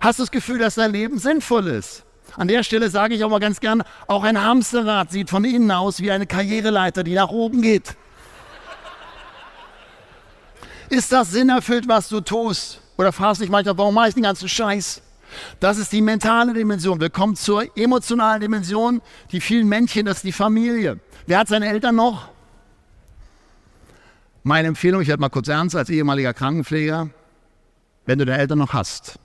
Hast 0.00 0.18
du 0.18 0.22
das 0.22 0.30
Gefühl, 0.30 0.58
dass 0.58 0.76
dein 0.76 0.90
Leben 0.90 1.18
sinnvoll 1.18 1.66
ist? 1.66 2.04
An 2.34 2.48
der 2.48 2.62
Stelle 2.62 2.88
sage 2.88 3.14
ich 3.14 3.22
auch 3.22 3.28
mal 3.28 3.40
ganz 3.40 3.60
gern, 3.60 3.82
auch 4.06 4.24
ein 4.24 4.42
Hamsterrad 4.42 5.10
sieht 5.10 5.28
von 5.28 5.44
innen 5.44 5.70
aus 5.70 6.00
wie 6.00 6.10
eine 6.10 6.26
Karriereleiter, 6.26 7.04
die 7.04 7.12
nach 7.12 7.28
oben 7.28 7.60
geht. 7.60 7.94
Ist 10.88 11.12
das 11.12 11.30
sinnerfüllt, 11.32 11.86
was 11.88 12.08
du 12.08 12.22
tust? 12.22 12.80
Oder 12.96 13.12
fragst 13.12 13.42
dich 13.42 13.50
manchmal, 13.50 13.76
warum 13.76 13.94
mache 13.94 14.08
ich 14.08 14.14
den 14.14 14.22
ganzen 14.22 14.48
Scheiß? 14.48 15.02
Das 15.60 15.76
ist 15.76 15.92
die 15.92 16.00
mentale 16.00 16.54
Dimension. 16.54 17.00
Wir 17.00 17.10
kommen 17.10 17.36
zur 17.36 17.64
emotionalen 17.76 18.40
Dimension. 18.40 19.02
Die 19.30 19.42
vielen 19.42 19.68
Männchen, 19.68 20.06
das 20.06 20.18
ist 20.18 20.24
die 20.24 20.32
Familie. 20.32 21.00
Wer 21.26 21.38
hat 21.38 21.48
seine 21.48 21.68
Eltern 21.68 21.96
noch? 21.96 22.31
Meine 24.44 24.68
Empfehlung, 24.68 25.00
ich 25.00 25.08
werde 25.08 25.20
mal 25.20 25.28
kurz 25.28 25.46
ernst, 25.46 25.76
als 25.76 25.88
ehemaliger 25.88 26.34
Krankenpfleger, 26.34 27.10
wenn 28.06 28.18
du 28.18 28.24
deine 28.24 28.40
Eltern 28.40 28.58
noch 28.58 28.72
hast 28.72 29.20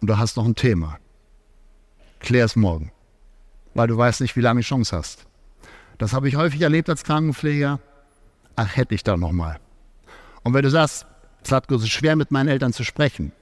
und 0.00 0.08
du 0.08 0.18
hast 0.18 0.36
noch 0.36 0.44
ein 0.44 0.54
Thema, 0.54 0.98
klär 2.18 2.44
es 2.44 2.54
morgen, 2.54 2.92
weil 3.74 3.88
du 3.88 3.96
weißt 3.96 4.20
nicht, 4.20 4.36
wie 4.36 4.42
lange 4.42 4.60
du 4.60 4.66
Chance 4.66 4.94
hast. 4.94 5.26
Das 5.96 6.12
habe 6.12 6.28
ich 6.28 6.36
häufig 6.36 6.60
erlebt 6.60 6.90
als 6.90 7.04
Krankenpfleger. 7.04 7.80
Ach, 8.56 8.76
hätte 8.76 8.94
ich 8.94 9.04
da 9.04 9.16
noch 9.16 9.32
mal. 9.32 9.58
Und 10.42 10.52
wenn 10.52 10.62
du 10.62 10.70
sagst, 10.70 11.06
es 11.42 11.50
hat 11.50 11.66
so 11.68 11.78
schwer 11.86 12.14
mit 12.14 12.30
meinen 12.30 12.48
Eltern 12.48 12.74
zu 12.74 12.84
sprechen, 12.84 13.32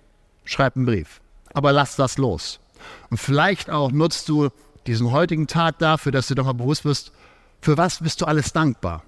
schreib 0.45 0.77
einen 0.77 0.87
Brief. 0.87 1.21
Aber 1.55 1.73
lass 1.73 1.97
das 1.97 2.19
los. 2.19 2.61
Und 3.11 3.19
vielleicht 3.19 3.69
auch 3.69 3.91
nutzt 3.91 4.29
du 4.29 4.51
diesen 4.87 5.11
heutigen 5.11 5.49
Tag 5.49 5.79
dafür, 5.79 6.13
dass 6.13 6.29
du 6.29 6.37
doch 6.37 6.45
mal 6.45 6.53
bewusst 6.53 6.85
wirst, 6.85 7.13
für 7.61 7.77
was 7.77 7.99
bist 7.99 8.21
du 8.21 8.27
alles 8.27 8.53
dankbar? 8.53 9.03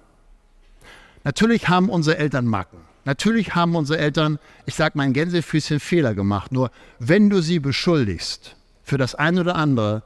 Natürlich 1.23 1.69
haben 1.69 1.89
unsere 1.89 2.17
Eltern 2.17 2.45
Macken. 2.45 2.79
Natürlich 3.05 3.55
haben 3.55 3.75
unsere 3.75 3.99
Eltern, 3.99 4.39
ich 4.65 4.75
sage 4.75 4.97
mal 4.97 5.03
ein 5.03 5.13
Gänsefüßchen, 5.13 5.79
Fehler 5.79 6.13
gemacht. 6.13 6.51
Nur 6.51 6.71
wenn 6.99 7.29
du 7.29 7.41
sie 7.41 7.59
beschuldigst 7.59 8.55
für 8.83 8.97
das 8.97 9.15
eine 9.15 9.41
oder 9.41 9.55
andere, 9.55 10.03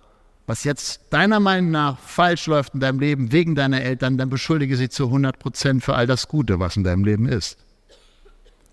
was 0.48 0.64
jetzt 0.64 1.02
deiner 1.10 1.40
Meinung 1.40 1.72
nach 1.72 1.98
falsch 1.98 2.46
läuft 2.46 2.74
in 2.74 2.80
deinem 2.80 3.00
Leben 3.00 3.32
wegen 3.32 3.56
deiner 3.56 3.82
Eltern, 3.82 4.18
dann 4.18 4.30
beschuldige 4.30 4.78
sie 4.78 4.90
zu 4.90 5.06
100 5.06 5.40
Prozent 5.40 5.84
für 5.84 5.96
all 5.96 6.08
das 6.08 6.28
Gute, 6.28 6.60
was 6.60 6.78
in 6.78 6.84
deinem 6.84 7.04
Leben 7.04 7.28
ist. 7.28 7.58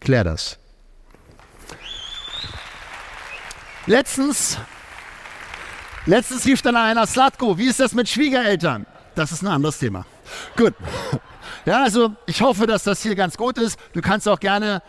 Klär 0.01 0.25
das. 0.25 0.59
Letztens, 3.87 4.59
letztens 6.07 6.45
rief 6.45 6.63
dann 6.63 6.77
einer, 6.77 7.07
Slatko, 7.07 7.59
wie 7.59 7.67
ist 7.67 7.81
das 7.81 7.95
mit 7.95 8.09
Schwiegereltern? 8.09 8.87
Das 9.15 9.33
ist 9.33 9.43
ein 9.43 9.49
anderes 9.49 9.79
Thema. 9.79 10.07
Gut. 10.57 10.75
Ja, 11.64 11.83
also 11.83 12.14
ich 12.26 12.43
hoffe, 12.43 12.67
dass 12.67 12.85
das 12.85 13.02
hier 13.02 13.14
ganz 13.14 13.37
gut 13.37 13.59
ist. 13.59 13.79
Du 13.93 14.00
kannst 14.00 14.29
auch 14.29 14.41
gerne 14.41 14.83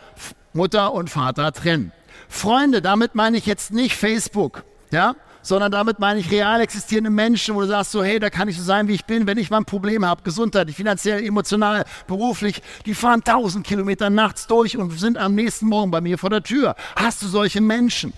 Mutter 0.52 0.92
und 0.92 1.10
Vater 1.10 1.52
trennen. 1.52 1.92
Freunde, 2.28 2.82
damit 2.82 3.14
meine 3.14 3.36
ich 3.36 3.46
jetzt 3.46 3.72
nicht 3.72 3.94
Facebook, 3.96 4.64
ja, 4.90 5.14
sondern 5.42 5.70
damit 5.70 5.98
meine 5.98 6.18
ich 6.18 6.30
real 6.30 6.60
existierende 6.60 7.10
Menschen, 7.10 7.54
wo 7.54 7.60
du 7.60 7.66
sagst 7.66 7.92
so, 7.92 8.02
hey, 8.02 8.18
da 8.18 8.30
kann 8.30 8.48
ich 8.48 8.56
so 8.56 8.62
sein, 8.62 8.88
wie 8.88 8.94
ich 8.94 9.04
bin, 9.04 9.26
wenn 9.26 9.38
ich 9.38 9.50
mal 9.50 9.58
ein 9.58 9.66
Problem 9.66 10.04
habe, 10.04 10.22
gesundheitlich, 10.22 10.74
finanziell, 10.74 11.22
emotional, 11.24 11.84
beruflich, 12.06 12.62
die 12.86 12.94
fahren 12.94 13.22
tausend 13.22 13.66
Kilometer 13.66 14.10
nachts 14.10 14.46
durch 14.46 14.76
und 14.76 14.98
sind 14.98 15.18
am 15.18 15.34
nächsten 15.34 15.66
Morgen 15.66 15.90
bei 15.90 16.00
mir 16.00 16.18
vor 16.18 16.30
der 16.30 16.42
Tür. 16.42 16.74
Hast 16.96 17.22
du 17.22 17.26
solche 17.28 17.60
Menschen? 17.60 18.14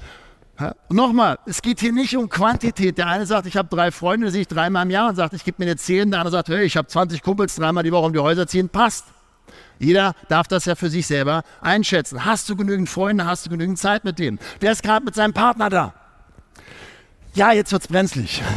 Nochmal, 0.88 1.38
es 1.44 1.60
geht 1.60 1.80
hier 1.80 1.92
nicht 1.92 2.16
um 2.16 2.28
Quantität. 2.28 2.96
Der 2.96 3.08
eine 3.08 3.26
sagt, 3.26 3.46
ich 3.46 3.56
habe 3.56 3.68
drei 3.68 3.90
Freunde, 3.90 4.26
die 4.26 4.32
sehe 4.32 4.40
ich 4.42 4.48
dreimal 4.48 4.84
im 4.84 4.90
Jahr 4.90 5.10
und 5.10 5.16
sagt, 5.16 5.34
ich 5.34 5.44
gebe 5.44 5.56
mir 5.58 5.70
eine 5.70 5.76
10. 5.76 6.10
Der 6.10 6.20
andere 6.20 6.32
sagt, 6.32 6.48
hey, 6.48 6.64
ich 6.64 6.76
habe 6.76 6.88
20 6.88 7.22
Kumpels, 7.22 7.56
dreimal 7.56 7.84
die 7.84 7.92
Woche 7.92 8.06
um 8.06 8.12
die 8.12 8.18
Häuser 8.18 8.46
ziehen, 8.46 8.68
passt. 8.68 9.04
Jeder 9.78 10.14
darf 10.28 10.48
das 10.48 10.64
ja 10.64 10.75
für 10.75 10.88
sich 10.88 11.06
selber 11.06 11.42
einschätzen. 11.60 12.25
Hast 12.25 12.48
du 12.48 12.56
genügend 12.56 12.88
Freunde, 12.88 13.26
hast 13.26 13.44
du 13.44 13.50
genügend 13.50 13.78
Zeit 13.78 14.04
mit 14.04 14.18
denen? 14.18 14.38
Wer 14.60 14.72
ist 14.72 14.82
gerade 14.82 15.04
mit 15.04 15.14
seinem 15.14 15.34
Partner 15.34 15.68
da? 15.68 15.92
Ja, 17.34 17.52
jetzt 17.52 17.72
wird's 17.72 17.88
brenzlig. 17.88 18.42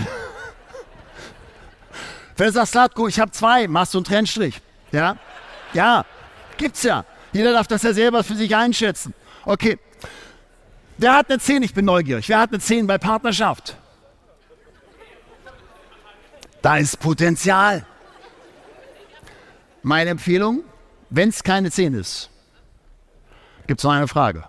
Wenn 2.38 2.48
du 2.48 2.54
sagst, 2.54 2.72
Slatko, 2.72 3.10
ich 3.10 3.20
habe 3.20 3.32
zwei, 3.32 3.68
machst 3.68 3.94
du 3.94 3.98
einen 3.98 4.06
Trennstrich. 4.06 4.62
Ja? 4.94 5.18
Ja, 5.74 6.06
gibt's 6.56 6.84
ja. 6.84 7.04
Jeder 7.34 7.52
darf 7.52 7.68
das 7.68 7.84
ja 7.84 7.92
selber 7.92 8.24
für 8.24 8.36
sich 8.36 8.56
einschätzen. 8.56 9.14
Okay, 9.44 9.78
Wer 11.00 11.14
hat 11.14 11.30
eine 11.30 11.40
10? 11.40 11.64
Ich 11.64 11.74
bin 11.74 11.86
neugierig. 11.86 12.28
Wer 12.28 12.42
hat 12.42 12.50
eine 12.50 12.60
10 12.60 12.86
bei 12.86 12.98
Partnerschaft? 12.98 13.78
Da 16.62 16.76
ist 16.76 17.00
Potenzial. 17.00 17.86
Meine 19.82 20.10
Empfehlung, 20.10 20.62
wenn 21.10 21.30
es 21.30 21.42
keine 21.42 21.72
10 21.72 21.94
ist, 21.94 22.30
gibt 23.66 23.80
es 23.80 23.86
noch 23.86 23.94
eine 23.94 24.10
Frage. 24.10 24.44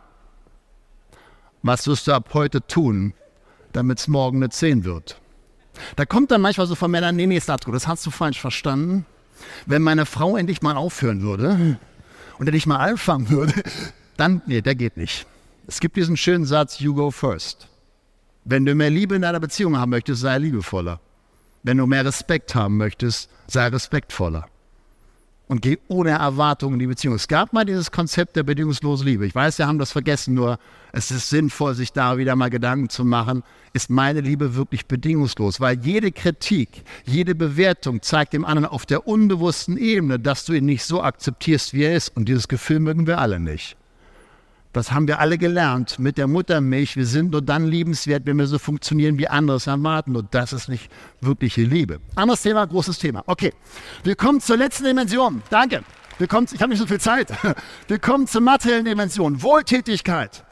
Was 1.62 1.86
wirst 1.86 2.08
du 2.08 2.12
ab 2.12 2.30
heute 2.34 2.66
tun, 2.66 3.14
damit 3.72 4.00
es 4.00 4.08
morgen 4.08 4.38
eine 4.38 4.48
10 4.48 4.82
wird? 4.82 5.20
Da 5.94 6.04
kommt 6.04 6.32
dann 6.32 6.40
manchmal 6.40 6.66
so 6.66 6.74
von 6.74 6.90
Männern, 6.90 7.14
nee, 7.14 7.26
nee, 7.26 7.40
Statko, 7.40 7.70
das 7.70 7.86
hast 7.86 8.04
du 8.06 8.10
falsch 8.10 8.40
verstanden. 8.40 9.06
Wenn 9.66 9.82
meine 9.82 10.04
Frau 10.04 10.36
endlich 10.36 10.62
mal 10.62 10.76
aufhören 10.76 11.22
würde 11.22 11.78
und 12.38 12.52
dich 12.52 12.66
mal 12.66 12.78
anfangen 12.78 13.30
würde, 13.30 13.54
dann, 14.16 14.42
nee, 14.46 14.62
der 14.62 14.74
geht 14.74 14.96
nicht. 14.96 15.28
Es 15.66 15.80
gibt 15.80 15.96
diesen 15.96 16.16
schönen 16.16 16.44
Satz, 16.44 16.80
you 16.80 16.94
go 16.94 17.10
first. 17.10 17.68
Wenn 18.44 18.64
du 18.64 18.74
mehr 18.74 18.90
Liebe 18.90 19.14
in 19.14 19.22
deiner 19.22 19.40
Beziehung 19.40 19.76
haben 19.76 19.90
möchtest, 19.90 20.22
sei 20.22 20.38
liebevoller. 20.38 21.00
Wenn 21.62 21.76
du 21.76 21.86
mehr 21.86 22.04
Respekt 22.04 22.54
haben 22.54 22.76
möchtest, 22.76 23.30
sei 23.46 23.68
respektvoller. 23.68 24.46
Und 25.46 25.62
geh 25.62 25.78
ohne 25.88 26.10
Erwartungen 26.10 26.74
in 26.74 26.78
die 26.78 26.86
Beziehung. 26.86 27.16
Es 27.16 27.26
gab 27.26 27.52
mal 27.52 27.64
dieses 27.64 27.90
Konzept 27.90 28.36
der 28.36 28.44
bedingungslosen 28.44 29.04
Liebe. 29.04 29.26
Ich 29.26 29.34
weiß, 29.34 29.58
wir 29.58 29.66
haben 29.66 29.80
das 29.80 29.90
vergessen, 29.90 30.32
nur 30.32 30.60
es 30.92 31.10
ist 31.10 31.28
sinnvoll, 31.28 31.74
sich 31.74 31.92
da 31.92 32.18
wieder 32.18 32.36
mal 32.36 32.50
Gedanken 32.50 32.88
zu 32.88 33.04
machen. 33.04 33.42
Ist 33.72 33.90
meine 33.90 34.20
Liebe 34.20 34.54
wirklich 34.54 34.86
bedingungslos? 34.86 35.60
Weil 35.60 35.80
jede 35.80 36.12
Kritik, 36.12 36.84
jede 37.04 37.34
Bewertung 37.34 38.00
zeigt 38.00 38.32
dem 38.32 38.44
anderen 38.44 38.68
auf 38.68 38.86
der 38.86 39.08
unbewussten 39.08 39.76
Ebene, 39.76 40.20
dass 40.20 40.44
du 40.44 40.52
ihn 40.52 40.66
nicht 40.66 40.84
so 40.84 41.02
akzeptierst, 41.02 41.74
wie 41.74 41.82
er 41.82 41.96
ist. 41.96 42.16
Und 42.16 42.28
dieses 42.28 42.46
Gefühl 42.46 42.78
mögen 42.78 43.08
wir 43.08 43.18
alle 43.18 43.40
nicht. 43.40 43.76
Das 44.72 44.92
haben 44.92 45.08
wir 45.08 45.18
alle 45.18 45.36
gelernt 45.36 45.98
mit 45.98 46.16
der 46.16 46.28
Muttermilch. 46.28 46.96
Wir 46.96 47.06
sind 47.06 47.32
nur 47.32 47.42
dann 47.42 47.66
liebenswert, 47.66 48.24
wenn 48.26 48.38
wir 48.38 48.46
so 48.46 48.58
funktionieren, 48.58 49.18
wie 49.18 49.26
andere 49.26 49.56
es 49.56 49.66
erwarten. 49.66 50.14
Und 50.14 50.32
das 50.32 50.52
ist 50.52 50.68
nicht 50.68 50.90
wirkliche 51.20 51.62
Liebe. 51.62 51.98
Anderes 52.14 52.42
Thema, 52.42 52.64
großes 52.66 52.98
Thema. 52.98 53.24
Okay, 53.26 53.52
wir 54.04 54.14
kommen 54.14 54.40
zur 54.40 54.56
letzten 54.56 54.84
Dimension. 54.84 55.42
Danke. 55.50 55.82
Wir 56.18 56.28
kommen, 56.28 56.46
ich 56.52 56.60
habe 56.60 56.70
nicht 56.70 56.78
so 56.78 56.86
viel 56.86 57.00
Zeit. 57.00 57.32
Wir 57.88 57.98
kommen 57.98 58.26
zur 58.26 58.42
materiellen 58.42 58.84
Dimension. 58.84 59.42
Wohltätigkeit. 59.42 60.44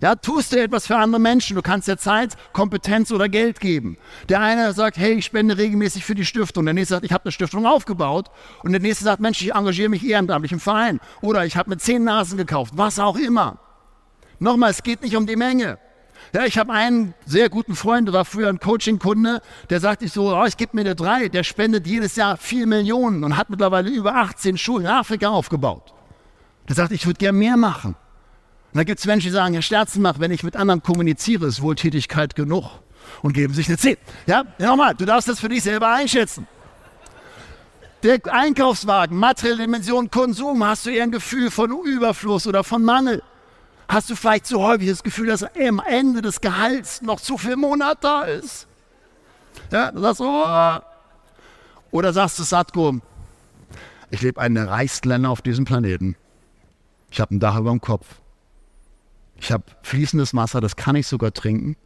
Ja, 0.00 0.14
tust 0.14 0.52
du 0.52 0.60
etwas 0.60 0.86
für 0.86 0.96
andere 0.96 1.20
Menschen. 1.20 1.56
Du 1.56 1.62
kannst 1.62 1.86
ja 1.86 1.96
Zeit, 1.98 2.36
Kompetenz 2.54 3.12
oder 3.12 3.28
Geld 3.28 3.60
geben. 3.60 3.98
Der 4.30 4.40
eine 4.40 4.72
sagt, 4.72 4.96
hey, 4.96 5.12
ich 5.12 5.26
spende 5.26 5.58
regelmäßig 5.58 6.04
für 6.04 6.14
die 6.14 6.24
Stiftung. 6.24 6.64
Der 6.64 6.72
nächste 6.72 6.94
sagt, 6.94 7.04
ich 7.04 7.12
habe 7.12 7.24
eine 7.24 7.32
Stiftung 7.32 7.66
aufgebaut. 7.66 8.30
Und 8.62 8.72
der 8.72 8.80
nächste 8.80 9.04
sagt, 9.04 9.20
Mensch, 9.20 9.42
ich 9.42 9.54
engagiere 9.54 9.90
mich 9.90 10.06
ehrenamtlich 10.06 10.52
im 10.52 10.60
Verein. 10.60 11.00
Oder 11.20 11.44
ich 11.44 11.56
habe 11.56 11.68
mir 11.68 11.76
zehn 11.76 12.02
Nasen 12.02 12.38
gekauft. 12.38 12.72
Was 12.76 12.98
auch 12.98 13.16
immer. 13.16 13.58
Nochmal, 14.38 14.70
es 14.70 14.82
geht 14.82 15.02
nicht 15.02 15.16
um 15.16 15.26
die 15.26 15.36
Menge. 15.36 15.78
Ja, 16.32 16.46
ich 16.46 16.56
habe 16.56 16.72
einen 16.72 17.12
sehr 17.26 17.50
guten 17.50 17.74
Freund, 17.74 18.06
der 18.08 18.14
war 18.14 18.24
früher 18.24 18.48
ein 18.48 18.60
Coaching-Kunde, 18.60 19.42
der 19.68 19.80
sagt 19.80 20.02
ich 20.02 20.12
so, 20.12 20.36
oh, 20.36 20.44
ich 20.44 20.56
gebe 20.56 20.76
mir 20.76 20.82
eine 20.82 20.94
drei, 20.94 21.28
der 21.28 21.42
spendet 21.42 21.86
jedes 21.86 22.14
Jahr 22.14 22.36
vier 22.36 22.66
Millionen 22.66 23.24
und 23.24 23.36
hat 23.36 23.50
mittlerweile 23.50 23.90
über 23.90 24.14
18 24.14 24.56
Schulen 24.56 24.84
in 24.84 24.90
Afrika 24.90 25.28
aufgebaut. 25.28 25.92
Der 26.68 26.76
sagt, 26.76 26.92
ich 26.92 27.06
würde 27.06 27.18
gerne 27.18 27.38
mehr 27.38 27.56
machen. 27.56 27.96
Und 28.72 28.78
da 28.78 28.84
gibt 28.84 29.00
es 29.00 29.06
Menschen, 29.06 29.28
die 29.28 29.32
sagen, 29.32 29.54
Herr 29.54 29.62
Sterzenbach, 29.62 30.20
wenn 30.20 30.30
ich 30.30 30.44
mit 30.44 30.54
anderen 30.54 30.82
kommuniziere, 30.82 31.46
ist 31.46 31.60
Wohltätigkeit 31.60 32.36
genug 32.36 32.70
und 33.22 33.32
geben 33.32 33.52
sich 33.52 33.68
eine 33.68 33.78
10. 33.78 33.96
Ja, 34.26 34.44
nochmal, 34.58 34.94
du 34.94 35.04
darfst 35.04 35.28
das 35.28 35.40
für 35.40 35.48
dich 35.48 35.62
selber 35.64 35.92
einschätzen. 35.92 36.46
Der 38.02 38.20
Einkaufswagen, 38.32 39.16
materielle 39.16 39.62
Dimension, 39.62 40.10
Konsum, 40.10 40.64
hast 40.64 40.86
du 40.86 40.90
eher 40.90 41.02
ein 41.02 41.10
Gefühl 41.10 41.50
von 41.50 41.70
Überfluss 41.84 42.46
oder 42.46 42.64
von 42.64 42.82
Mangel? 42.82 43.22
Hast 43.88 44.08
du 44.08 44.14
vielleicht 44.14 44.46
so 44.46 44.62
häufig 44.62 44.88
das 44.88 45.02
Gefühl, 45.02 45.26
dass 45.26 45.42
am 45.42 45.82
Ende 45.84 46.22
des 46.22 46.40
Gehalts 46.40 47.02
noch 47.02 47.20
zu 47.20 47.36
viel 47.36 47.56
Monat 47.56 47.98
da 48.02 48.22
ist? 48.22 48.68
Ja, 49.72 49.90
du 49.90 50.00
sagst, 50.00 50.20
oh. 50.20 50.78
Oder 51.90 52.12
sagst 52.12 52.38
du, 52.38 52.44
Satko, 52.44 53.00
ich 54.10 54.22
lebe 54.22 54.40
einen 54.40 54.54
der 54.54 54.68
reichsten 54.68 55.08
Länder 55.08 55.30
auf 55.30 55.42
diesem 55.42 55.64
Planeten. 55.64 56.16
Ich 57.10 57.20
habe 57.20 57.34
ein 57.34 57.40
Dach 57.40 57.58
über 57.58 57.70
dem 57.70 57.80
Kopf. 57.80 58.19
Ich 59.40 59.50
habe 59.50 59.64
fließendes 59.82 60.34
Wasser, 60.34 60.60
das 60.60 60.76
kann 60.76 60.94
ich 60.96 61.06
sogar 61.06 61.32
trinken. 61.32 61.76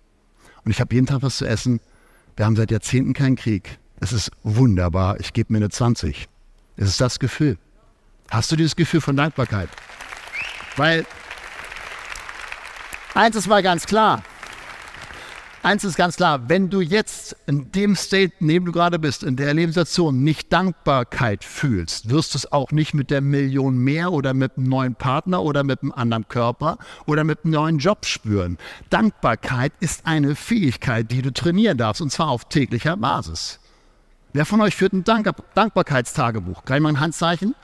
Und 0.65 0.71
ich 0.71 0.81
habe 0.81 0.95
jeden 0.95 1.07
Tag 1.07 1.23
was 1.23 1.39
zu 1.39 1.47
essen. 1.47 1.81
Wir 2.37 2.47
haben 2.47 2.57
seit 2.57 2.71
Jahrzehnten 2.71 3.15
keinen 3.15 3.37
Krieg. 3.37 3.79
Es 4.01 4.13
ist 4.13 4.33
wunderbar. 4.43 5.21
Ich 5.21 5.33
gebe 5.33 5.53
mir 5.53 5.59
eine 5.59 5.71
20. 5.71 6.29
Es 6.77 6.89
ist 6.89 7.01
das 7.01 7.19
Gefühl. 7.19 7.57
Hast 8.31 8.51
du 8.51 8.57
dieses 8.57 8.75
Gefühl 8.75 9.01
von 9.01 9.17
Dankbarkeit? 9.17 9.69
Weil 10.77 11.07
eins 13.15 13.37
ist 13.37 13.47
mal 13.47 13.63
ganz 13.63 13.87
klar. 13.87 14.23
Eins 15.65 15.83
ist 15.83 15.97
ganz 15.97 16.17
klar, 16.17 16.51
wenn 16.51 16.69
du 16.69 16.83
jetzt 16.83 17.35
in 17.47 17.73
dem 17.73 17.97
State, 17.97 18.35
in 18.39 18.49
dem 18.49 18.67
du 18.67 18.73
gerade 18.73 18.99
bist, 18.99 19.23
in 19.23 19.35
der 19.37 19.55
Lebenssituation 19.55 20.23
nicht 20.23 20.53
Dankbarkeit 20.53 21.43
fühlst, 21.43 22.11
wirst 22.11 22.35
du 22.35 22.37
es 22.37 22.53
auch 22.53 22.71
nicht 22.71 22.93
mit 22.93 23.11
der 23.11 23.23
Million 23.23 23.79
mehr 23.79 24.13
oder 24.13 24.35
mit 24.35 24.59
einem 24.59 24.69
neuen 24.69 24.95
Partner 24.95 25.43
oder 25.43 25.65
mit 25.65 25.81
einem 25.81 25.93
anderen 25.93 26.29
Körper 26.29 26.77
oder 27.07 27.25
mit 27.25 27.47
einem 27.47 27.55
neuen 27.55 27.79
Job 27.79 28.05
spüren. 28.05 28.59
Dankbarkeit 28.91 29.73
ist 29.81 30.05
eine 30.05 30.35
Fähigkeit, 30.35 31.11
die 31.11 31.23
du 31.23 31.33
trainieren 31.33 31.79
darfst 31.79 32.03
und 32.03 32.11
zwar 32.11 32.29
auf 32.29 32.45
täglicher 32.51 32.99
Basis. 32.99 33.59
Wer 34.35 34.45
von 34.45 34.61
euch 34.61 34.77
führt 34.77 34.93
ein 34.93 35.05
Dank 35.05 35.31
Dankbarkeitstagebuch? 35.55 36.67
Kann 36.67 36.77
ich 36.77 36.83
mal 36.83 36.91
ein 36.91 37.01
Handzeichen? 37.01 37.55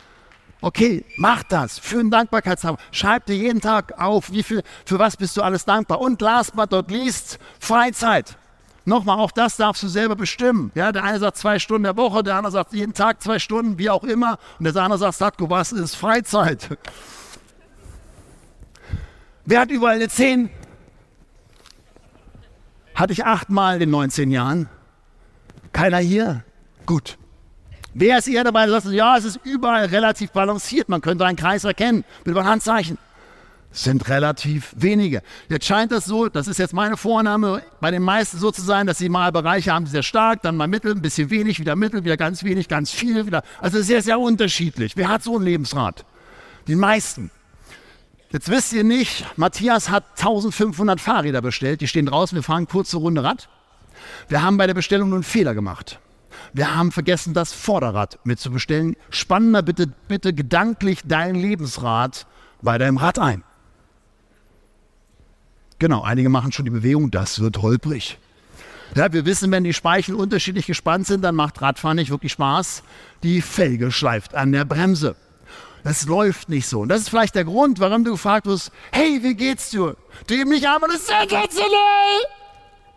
Okay, 0.63 1.05
mach 1.17 1.43
das. 1.43 1.79
Für 1.79 2.01
ein 2.01 2.11
Dankbarkeitstag. 2.11 2.79
Schreib 2.93 3.27
dir 3.27 3.37
jeden 3.37 3.61
Tag 3.61 3.99
auf, 3.99 4.31
wie 4.31 4.43
viel, 4.43 4.63
für 4.85 4.99
was 4.99 5.17
bist 5.17 5.37
du 5.37 5.43
alles 5.43 5.65
dankbar. 5.65 6.01
Und 6.01 6.21
last 6.21 6.55
but 6.55 6.71
not 6.71 6.91
least, 6.91 7.39
Freizeit. 7.59 8.37
Nochmal, 8.85 9.19
auch 9.19 9.31
das 9.31 9.57
darfst 9.57 9.83
du 9.83 9.89
selber 9.89 10.17
bestimmen. 10.17 10.71
Ja, 10.75 10.93
der 10.93 11.05
eine 11.05 11.19
sagt 11.19 11.37
zwei 11.37 11.59
Stunden 11.59 11.85
der 11.85 11.97
Woche, 11.97 12.23
der 12.23 12.37
andere 12.37 12.53
sagt 12.53 12.73
jeden 12.73 12.93
Tag 12.93 13.23
zwei 13.23 13.39
Stunden, 13.39 13.79
wie 13.79 13.89
auch 13.91 14.05
immer. 14.05 14.39
Und 14.59 14.65
der 14.65 14.83
andere 14.83 14.99
sagt, 14.99 15.15
Satko, 15.15 15.49
was 15.49 15.73
ist 15.73 15.95
Freizeit? 15.95 16.77
Wer 19.45 19.61
hat 19.61 19.71
überall 19.71 19.97
eine 19.97 20.09
10? 20.09 20.51
Hatte 22.95 23.13
ich 23.13 23.25
achtmal 23.25 23.75
in 23.75 23.81
den 23.81 23.91
19 23.91 24.31
Jahren. 24.31 24.69
Keiner 25.73 25.99
hier? 25.99 26.45
Gut. 26.87 27.17
Wer 27.93 28.19
ist 28.19 28.29
eher 28.29 28.45
dabei, 28.45 28.69
sagt, 28.69 28.87
ja, 28.87 29.17
es 29.17 29.25
ist 29.25 29.41
überall 29.45 29.87
relativ 29.87 30.31
balanciert. 30.31 30.89
Man 30.89 31.01
könnte 31.01 31.25
einen 31.27 31.37
Kreis 31.37 31.65
erkennen 31.65 32.05
mit 32.25 32.37
einem 32.37 32.47
Handzeichen. 32.47 32.99
Sind 33.73 34.09
relativ 34.09 34.75
wenige. 34.77 35.23
Jetzt 35.49 35.65
scheint 35.65 35.93
das 35.93 36.05
so, 36.05 36.29
das 36.29 36.49
ist 36.49 36.59
jetzt 36.59 36.73
meine 36.73 36.97
Vornahme, 36.97 37.63
bei 37.81 37.93
den 37.93 38.03
meisten 38.03 38.39
so 38.39 38.51
zu 38.51 38.63
sein, 38.63 38.87
dass 38.89 38.99
sie 38.99 39.09
mal 39.09 39.31
Bereiche 39.31 39.73
haben, 39.73 39.85
die 39.85 39.93
sehr 39.93 40.03
stark, 40.03 40.43
dann 40.43 40.57
mal 40.57 40.67
mittel, 40.67 40.93
ein 40.93 41.03
bisschen 41.03 41.31
wenig, 41.31 41.61
wieder 41.61 41.77
mittel, 41.77 42.05
wieder 42.05 42.17
ganz 42.17 42.43
wenig, 42.43 42.67
ganz 42.67 42.91
viel, 42.91 43.27
wieder. 43.27 43.43
Also 43.61 43.81
sehr, 43.81 44.03
sehr 44.03 44.19
unterschiedlich. 44.19 44.97
Wer 44.97 45.09
hat 45.09 45.23
so 45.23 45.37
einen 45.37 45.45
Lebensrat? 45.45 46.05
Die 46.67 46.75
meisten. 46.75 47.31
Jetzt 48.33 48.49
wisst 48.49 48.73
ihr 48.73 48.85
nicht, 48.85 49.25
Matthias 49.37 49.89
hat 49.89 50.05
1500 50.17 51.01
Fahrräder 51.01 51.43
bestellt, 51.43 51.81
die 51.81 51.89
stehen 51.89 52.07
draußen, 52.07 52.37
wir 52.37 52.45
fahren 52.45 52.67
kurze 52.67 52.97
Runde 52.97 53.25
Rad. 53.25 53.49
Wir 54.29 54.43
haben 54.43 54.57
bei 54.57 54.67
der 54.67 54.75
Bestellung 54.75 55.09
nur 55.09 55.17
einen 55.17 55.25
Fehler 55.25 55.55
gemacht. 55.55 55.99
Wir 56.53 56.75
haben 56.75 56.93
vergessen, 56.93 57.35
das 57.35 57.53
Vorderrad 57.53 58.19
mitzubestellen. 58.25 58.97
Spann 59.11 59.51
mal 59.51 59.63
bitte, 59.63 59.87
bitte 60.09 60.33
gedanklich 60.33 61.01
dein 61.05 61.35
Lebensrad 61.35 62.27
bei 62.63 62.79
deinem 62.79 62.97
Rad 62.97 63.19
ein. 63.19 63.45
Genau, 65.79 66.03
einige 66.03 66.29
machen 66.29 66.53
schon 66.53 66.67
die 66.67 66.71
Bewegung, 66.71 67.11
das 67.11 67.41
wird 67.41 67.59
holprig. 67.63 68.19
Ja, 68.95 69.13
wir 69.13 69.25
wissen, 69.25 69.51
wenn 69.53 69.65
die 69.65 69.73
Speichen 69.73 70.15
unterschiedlich 70.15 70.67
gespannt 70.67 71.07
sind, 71.07 71.23
dann 71.23 71.37
macht 71.37 71.63
Radfahren 71.63 71.97
nicht 71.97 72.11
wirklich 72.11 72.33
Spaß. 72.33 72.83
Die 73.23 73.41
Felge 73.41 73.93
schleift 73.93 74.35
an 74.35 74.53
der 74.53 74.65
Bremse. 74.65 75.15
Das 75.85 76.07
läuft 76.07 76.49
nicht 76.49 76.67
so. 76.67 76.81
Und 76.81 76.89
das 76.89 77.03
ist 77.03 77.09
vielleicht 77.09 77.35
der 77.35 77.45
Grund, 77.45 77.81
warum 77.81 78.05
du 78.05 78.13
gefragt 78.13 78.47
wirst, 78.47 78.73
hey, 78.93 79.21
wie 79.23 79.35
geht's 79.35 79.71
dir? 79.71 79.97
Du 80.27 80.35
eben 80.35 80.51
nicht 80.51 80.67
einmal, 80.67 80.91
das 80.91 81.07
sensationell! 81.07 81.71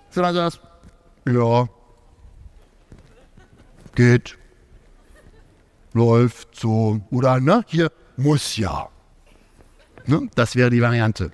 Sondern 0.09 0.33
du 0.33 0.41
sagst, 0.41 0.59
ja, 1.27 1.69
geht, 3.95 4.37
läuft 5.93 6.55
so 6.55 7.01
oder 7.11 7.39
ne, 7.39 7.63
hier 7.67 7.91
muss 8.17 8.57
ja. 8.57 8.89
Ne? 10.05 10.29
Das 10.35 10.55
wäre 10.55 10.69
die 10.69 10.81
Variante. 10.81 11.31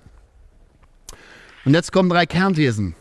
Und 1.66 1.74
jetzt 1.74 1.92
kommen 1.92 2.10
drei 2.10 2.26
Kernthesen. 2.26 2.96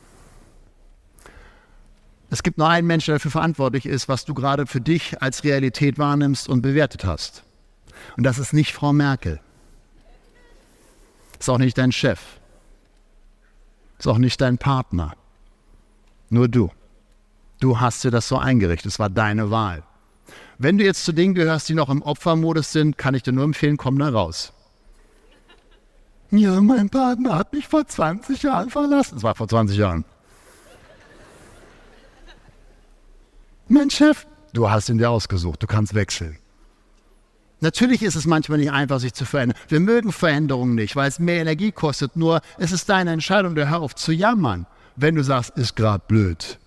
Es 2.30 2.42
gibt 2.42 2.58
nur 2.58 2.68
einen 2.68 2.86
Menschen, 2.86 3.12
der 3.12 3.16
dafür 3.16 3.30
verantwortlich 3.30 3.86
ist, 3.86 4.08
was 4.08 4.24
du 4.24 4.34
gerade 4.34 4.66
für 4.66 4.80
dich 4.80 5.22
als 5.22 5.44
Realität 5.44 5.98
wahrnimmst 5.98 6.48
und 6.48 6.60
bewertet 6.60 7.04
hast. 7.04 7.42
Und 8.16 8.24
das 8.24 8.38
ist 8.38 8.52
nicht 8.52 8.74
Frau 8.74 8.92
Merkel. 8.92 9.40
Ist 11.38 11.48
auch 11.48 11.58
nicht 11.58 11.78
dein 11.78 11.92
Chef. 11.92 12.20
Ist 13.98 14.06
auch 14.06 14.18
nicht 14.18 14.40
dein 14.40 14.58
Partner. 14.58 15.14
Nur 16.28 16.48
du. 16.48 16.70
Du 17.60 17.80
hast 17.80 18.04
dir 18.04 18.10
das 18.10 18.28
so 18.28 18.38
eingerichtet. 18.38 18.92
Es 18.92 18.98
war 18.98 19.10
deine 19.10 19.50
Wahl. 19.50 19.82
Wenn 20.58 20.78
du 20.78 20.84
jetzt 20.84 21.04
zu 21.04 21.12
denen 21.12 21.34
gehörst, 21.34 21.68
die 21.68 21.74
noch 21.74 21.88
im 21.88 22.02
Opfermodus 22.02 22.72
sind, 22.72 22.98
kann 22.98 23.14
ich 23.14 23.22
dir 23.22 23.32
nur 23.32 23.44
empfehlen, 23.44 23.76
komm 23.76 23.98
da 23.98 24.08
raus. 24.08 24.52
Ja, 26.30 26.60
mein 26.60 26.90
Partner 26.90 27.36
hat 27.36 27.52
mich 27.52 27.66
vor 27.68 27.86
20 27.86 28.42
Jahren 28.42 28.70
verlassen. 28.70 29.16
Es 29.16 29.22
war 29.22 29.34
vor 29.34 29.48
20 29.48 29.78
Jahren. 29.78 30.04
Mein 33.68 33.90
Chef, 33.90 34.26
du 34.52 34.70
hast 34.70 34.88
ihn 34.88 34.98
dir 34.98 35.10
ausgesucht, 35.10 35.62
du 35.62 35.66
kannst 35.66 35.94
wechseln. 35.94 36.38
Natürlich 37.60 38.02
ist 38.02 38.14
es 38.14 38.26
manchmal 38.26 38.58
nicht 38.58 38.70
einfach, 38.70 39.00
sich 39.00 39.14
zu 39.14 39.24
verändern. 39.24 39.58
Wir 39.68 39.80
mögen 39.80 40.12
Veränderungen 40.12 40.74
nicht, 40.74 40.96
weil 40.96 41.08
es 41.08 41.18
mehr 41.18 41.40
Energie 41.40 41.72
kostet. 41.72 42.14
Nur 42.14 42.40
es 42.56 42.72
ist 42.72 42.88
deine 42.88 43.12
Entscheidung, 43.12 43.56
hör 43.56 43.80
auf 43.80 43.94
zu 43.94 44.12
jammern, 44.12 44.66
wenn 44.96 45.16
du 45.16 45.24
sagst, 45.24 45.56
ist 45.56 45.76
gerade 45.76 46.02
blöd. 46.06 46.58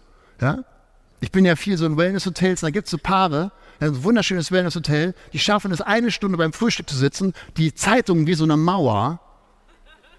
Ja? 0.42 0.64
Ich 1.22 1.32
bin 1.32 1.46
ja 1.46 1.56
viel 1.56 1.78
so 1.78 1.86
in 1.86 1.98
Wellness-Hotels, 1.98 2.62
da 2.62 2.72
gibt 2.72 2.88
es 2.88 2.92
so 2.92 2.98
Paare, 2.98 3.52
ein 3.80 4.04
wunderschönes 4.04 4.52
Wellness-Hotel, 4.52 5.14
die 5.34 5.40
schaffen 5.40 5.72
es 5.72 5.80
eine 5.80 6.10
Stunde 6.10 6.38
beim 6.38 6.52
Frühstück 6.52 6.90
zu 6.90 6.98
sitzen, 6.98 7.34
die 7.58 7.74
Zeitungen 7.76 8.26
wie 8.26 8.34
so 8.34 8.44
eine 8.44 8.58
Mauer. 8.58 9.20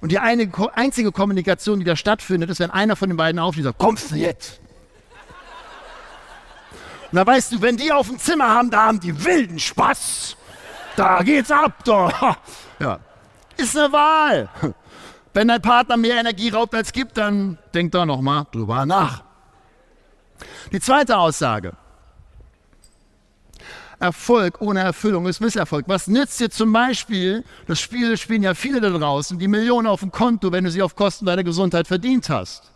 Und 0.00 0.10
die 0.10 0.20
eine, 0.20 0.50
einzige 0.74 1.12
Kommunikation, 1.12 1.80
die 1.80 1.84
da 1.84 1.96
stattfindet, 1.96 2.50
ist, 2.50 2.60
wenn 2.60 2.70
einer 2.70 2.96
von 2.96 3.08
den 3.08 3.16
beiden 3.16 3.40
aufsteht 3.40 3.64
und 3.64 3.70
sagt, 3.70 3.78
kommst 3.78 4.12
du 4.12 4.16
jetzt? 4.16 4.60
Und 7.10 7.16
da 7.16 7.26
weißt 7.26 7.52
du, 7.52 7.62
wenn 7.62 7.76
die 7.76 7.92
auf 7.92 8.08
dem 8.08 8.18
Zimmer 8.18 8.48
haben, 8.48 8.70
da 8.70 8.86
haben 8.86 9.00
die 9.00 9.24
wilden 9.24 9.58
Spaß. 9.58 10.36
Da 10.96 11.22
geht's 11.22 11.50
ab, 11.50 11.84
da. 11.84 12.36
Ja. 12.78 12.98
Ist 13.56 13.76
eine 13.76 13.92
Wahl. 13.92 14.48
Wenn 15.34 15.46
dein 15.46 15.62
Partner 15.62 15.96
mehr 15.96 16.16
Energie 16.16 16.48
raubt 16.48 16.74
als 16.74 16.92
gibt, 16.92 17.16
dann 17.16 17.58
denk 17.74 17.92
da 17.92 18.04
nochmal 18.04 18.46
drüber 18.50 18.86
nach. 18.86 19.22
Die 20.72 20.80
zweite 20.80 21.18
Aussage. 21.18 21.74
Erfolg 24.02 24.60
ohne 24.60 24.80
Erfüllung 24.80 25.26
ist 25.26 25.40
Misserfolg. 25.40 25.84
Was 25.86 26.08
nützt 26.08 26.40
dir 26.40 26.50
zum 26.50 26.72
Beispiel, 26.72 27.44
das 27.68 27.80
Spiel 27.80 28.16
spielen 28.16 28.42
ja 28.42 28.54
viele 28.54 28.80
da 28.80 28.90
draußen, 28.90 29.38
die 29.38 29.46
Millionen 29.46 29.86
auf 29.86 30.00
dem 30.00 30.10
Konto, 30.10 30.50
wenn 30.50 30.64
du 30.64 30.70
sie 30.70 30.82
auf 30.82 30.96
Kosten 30.96 31.24
deiner 31.24 31.44
Gesundheit 31.44 31.86
verdient 31.86 32.28
hast? 32.28 32.72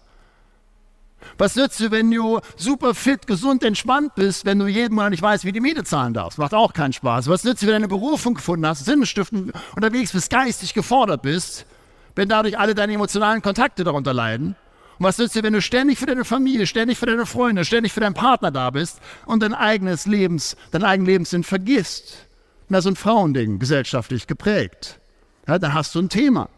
Was 1.38 1.56
nützt 1.56 1.80
dir, 1.80 1.90
wenn 1.90 2.10
du 2.12 2.40
super 2.56 2.94
fit, 2.94 3.26
gesund, 3.26 3.64
entspannt 3.64 4.14
bist, 4.14 4.44
wenn 4.44 4.60
du 4.60 4.68
jeden 4.68 4.94
Monat 4.94 5.10
nicht 5.10 5.22
weißt, 5.22 5.44
wie 5.44 5.50
die 5.50 5.60
Miete 5.60 5.82
zahlen 5.82 6.14
darfst? 6.14 6.38
Macht 6.38 6.54
auch 6.54 6.72
keinen 6.72 6.92
Spaß. 6.92 7.28
Was 7.28 7.42
nützt 7.42 7.62
dir, 7.62 7.66
wenn 7.66 7.72
du 7.72 7.76
eine 7.76 7.88
Berufung 7.88 8.34
gefunden 8.34 8.64
hast, 8.64 8.84
Sinnstiften 8.84 9.52
unterwegs 9.74 10.12
bist, 10.12 10.30
geistig 10.30 10.74
gefordert 10.74 11.22
bist, 11.22 11.66
wenn 12.14 12.28
dadurch 12.28 12.56
alle 12.56 12.76
deine 12.76 12.94
emotionalen 12.94 13.42
Kontakte 13.42 13.82
darunter 13.82 14.14
leiden? 14.14 14.54
Und 14.98 15.04
was 15.04 15.18
nützt 15.18 15.34
dir, 15.34 15.42
wenn 15.42 15.52
du 15.52 15.60
ständig 15.60 15.98
für 15.98 16.06
deine 16.06 16.24
Familie, 16.24 16.66
ständig 16.66 16.98
für 16.98 17.06
deine 17.06 17.26
Freunde, 17.26 17.64
ständig 17.64 17.92
für 17.92 18.00
deinen 18.00 18.14
Partner 18.14 18.50
da 18.50 18.70
bist 18.70 19.00
und 19.26 19.42
dein 19.42 19.52
eigenes 19.52 20.06
Lebens, 20.06 20.56
deinen 20.70 20.84
eigenen 20.84 21.06
Lebenssinn 21.06 21.44
vergisst? 21.44 22.26
Na, 22.68 22.80
so 22.80 22.88
ein 22.88 22.96
Frauending, 22.96 23.58
gesellschaftlich 23.58 24.26
geprägt. 24.26 24.98
Ja, 25.46 25.58
dann 25.58 25.74
hast 25.74 25.94
du 25.94 26.00
ein 26.00 26.08
Thema. 26.08 26.48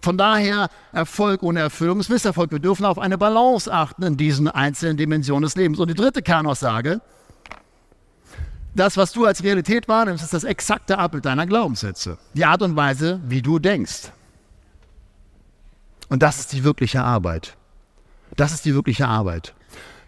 Von 0.00 0.16
daher 0.16 0.70
Erfolg 0.92 1.42
ohne 1.42 1.60
Erfüllung 1.60 2.00
ist 2.00 2.08
Misserfolg. 2.08 2.50
Wir 2.50 2.58
dürfen 2.58 2.84
auf 2.84 2.98
eine 2.98 3.18
Balance 3.18 3.72
achten 3.72 4.02
in 4.02 4.16
diesen 4.16 4.48
einzelnen 4.48 4.96
Dimensionen 4.96 5.42
des 5.42 5.56
Lebens. 5.56 5.78
Und 5.78 5.88
die 5.88 5.94
dritte 5.94 6.22
Kernaussage, 6.22 7.00
das, 8.74 8.96
was 8.96 9.12
du 9.12 9.24
als 9.24 9.42
Realität 9.42 9.88
wahrnimmst, 9.88 10.24
ist 10.24 10.32
das 10.32 10.44
exakte 10.44 10.98
Abbild 10.98 11.26
deiner 11.26 11.46
Glaubenssätze. 11.46 12.18
Die 12.34 12.44
Art 12.44 12.62
und 12.62 12.76
Weise, 12.76 13.20
wie 13.24 13.42
du 13.42 13.58
denkst. 13.58 14.12
Und 16.08 16.22
das 16.22 16.38
ist 16.40 16.52
die 16.52 16.64
wirkliche 16.64 17.02
Arbeit. 17.02 17.57
Das 18.36 18.52
ist 18.52 18.64
die 18.64 18.74
wirkliche 18.74 19.08
Arbeit. 19.08 19.54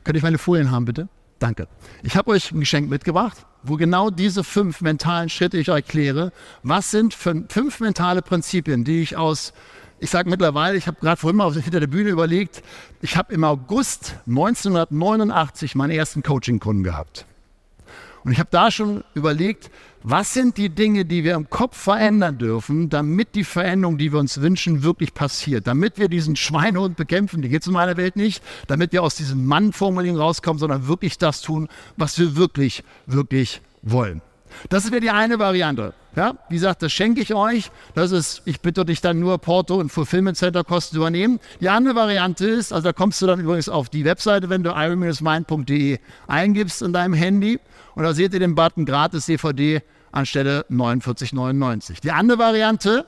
Könnt 0.05 0.17
ich 0.17 0.23
meine 0.23 0.39
Folien 0.39 0.71
haben, 0.71 0.85
bitte? 0.85 1.09
Danke. 1.39 1.69
Ich 2.03 2.17
habe 2.17 2.31
euch 2.31 2.53
ein 2.53 2.61
Geschenk 2.61 2.91
mitgebracht, 2.91 3.47
wo 3.63 3.77
genau 3.77 4.11
diese 4.11 4.45
fünf 4.45 4.83
mentalen 4.83 5.29
Schritte 5.31 5.57
ich 5.57 5.71
euch 5.71 5.77
erkläre. 5.77 6.33
Was 6.63 6.91
sind 6.91 7.15
fünf 7.15 7.81
mentale 7.81 8.21
Prinzipien, 8.21 8.85
die 8.85 9.01
ich 9.01 9.17
aus, 9.17 9.55
ich 9.99 10.11
sage 10.11 10.29
mittlerweile, 10.29 10.77
ich 10.77 10.87
habe 10.87 10.99
gerade 11.01 11.19
vorhin 11.19 11.39
mal 11.39 11.53
hinter 11.53 11.81
der 11.81 11.87
Bühne 11.87 12.11
überlegt, 12.11 12.63
ich 13.01 13.17
habe 13.17 13.33
im 13.33 13.45
August 13.45 14.17
1989 14.27 15.75
meinen 15.75 15.93
ersten 15.93 16.23
Coaching-Kunden 16.23 16.83
gehabt. 16.83 17.25
Und 18.25 18.33
ich 18.33 18.39
habe 18.39 18.49
da 18.51 18.71
schon 18.71 19.05
überlegt, 19.15 19.71
was 20.03 20.33
sind 20.33 20.57
die 20.57 20.71
Dinge, 20.71 21.05
die 21.05 21.25
wir 21.25 21.35
im 21.35 21.51
Kopf 21.51 21.77
verändern 21.77 22.39
dürfen, 22.39 22.89
damit 22.89 23.35
die 23.35 23.45
Veränderung, 23.45 23.99
die 23.99 24.13
wir 24.13 24.19
uns 24.19 24.41
wünschen, 24.41 24.83
wirklich 24.83 25.13
passiert? 25.13 25.67
Damit 25.67 25.99
wir 25.99 26.09
diesen 26.09 26.37
Schweinehund 26.37 26.97
bekämpfen, 26.97 27.43
die 27.43 27.49
geht 27.49 27.63
es 27.63 27.67
in 27.67 27.75
meiner 27.75 27.97
Welt 27.97 28.17
nicht, 28.17 28.43
damit 28.67 28.93
wir 28.93 29.03
aus 29.03 29.17
diesem 29.17 29.47
Mann-Formulierung 29.47 30.19
rauskommen, 30.19 30.59
sondern 30.59 30.87
wirklich 30.89 31.19
das 31.19 31.43
tun, 31.43 31.69
was 31.97 32.19
wir 32.19 32.37
wirklich, 32.37 32.83
wirklich 33.07 33.61
wollen. 33.83 34.23
Das 34.69 34.91
wäre 34.91 35.01
die 35.01 35.11
eine 35.11 35.39
Variante. 35.39 35.95
Ja, 36.17 36.35
wie 36.49 36.55
gesagt, 36.55 36.83
das 36.83 36.93
schenke 36.93 37.21
ich 37.21 37.35
euch. 37.35 37.71
Das 37.95 38.11
ist, 38.11 38.43
ich 38.45 38.61
bitte 38.61 38.85
dich 38.85 39.01
dann 39.01 39.21
nur 39.21 39.39
Porto 39.39 39.77
und 39.77 39.91
Fulfillment 39.91 40.37
Center 40.37 40.65
Kosten 40.65 40.97
übernehmen. 40.97 41.39
Die 41.61 41.69
andere 41.69 41.95
Variante 41.95 42.47
ist, 42.47 42.73
also 42.73 42.85
da 42.89 42.93
kommst 42.93 43.23
du 43.23 43.27
dann 43.27 43.39
übrigens 43.39 43.69
auf 43.69 43.89
die 43.89 44.05
Webseite, 44.05 44.49
wenn 44.49 44.65
du 44.65 44.71
iron-mind.de 44.71 45.99
eingibst 46.27 46.83
in 46.83 46.93
deinem 46.93 47.15
Handy 47.15 47.61
und 47.95 48.03
da 48.03 48.13
seht 48.13 48.35
ihr 48.35 48.41
den 48.41 48.57
Button 48.57 48.87
gratis 48.87 49.27
DVD 49.27 49.83
anstelle 50.13 50.67
49,99. 50.71 52.01
Die 52.01 52.11
andere 52.11 52.39
Variante 52.39 53.07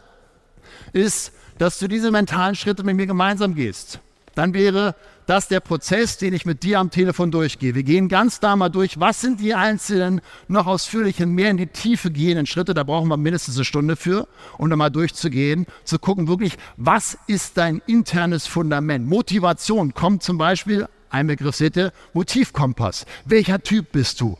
ist, 0.92 1.32
dass 1.58 1.78
du 1.78 1.88
diese 1.88 2.10
mentalen 2.10 2.54
Schritte 2.54 2.84
mit 2.84 2.96
mir 2.96 3.06
gemeinsam 3.06 3.54
gehst. 3.54 3.98
Dann 4.34 4.54
wäre 4.54 4.94
das 5.26 5.48
der 5.48 5.60
Prozess, 5.60 6.18
den 6.18 6.34
ich 6.34 6.46
mit 6.46 6.62
dir 6.62 6.78
am 6.78 6.90
Telefon 6.90 7.30
durchgehe. 7.30 7.74
Wir 7.74 7.82
gehen 7.82 8.08
ganz 8.08 8.40
da 8.40 8.56
mal 8.56 8.68
durch, 8.68 9.00
was 9.00 9.20
sind 9.20 9.40
die 9.40 9.54
einzelnen, 9.54 10.20
noch 10.48 10.66
ausführlichen, 10.66 11.32
mehr 11.32 11.50
in 11.50 11.56
die 11.56 11.66
Tiefe 11.66 12.10
gehenden 12.10 12.46
Schritte. 12.46 12.74
Da 12.74 12.82
brauchen 12.82 13.08
wir 13.08 13.16
mindestens 13.16 13.56
eine 13.56 13.64
Stunde 13.64 13.96
für, 13.96 14.28
um 14.58 14.70
da 14.70 14.76
mal 14.76 14.90
durchzugehen, 14.90 15.66
zu 15.84 15.98
gucken 15.98 16.28
wirklich, 16.28 16.56
was 16.76 17.18
ist 17.26 17.56
dein 17.56 17.82
internes 17.86 18.46
Fundament. 18.46 19.06
Motivation 19.06 19.94
kommt 19.94 20.22
zum 20.22 20.38
Beispiel, 20.38 20.88
ein 21.10 21.26
Begriff 21.26 21.56
seht 21.56 21.76
ihr, 21.76 21.92
Motivkompass. 22.14 23.06
Welcher 23.24 23.62
Typ 23.62 23.92
bist 23.92 24.20
du? 24.20 24.38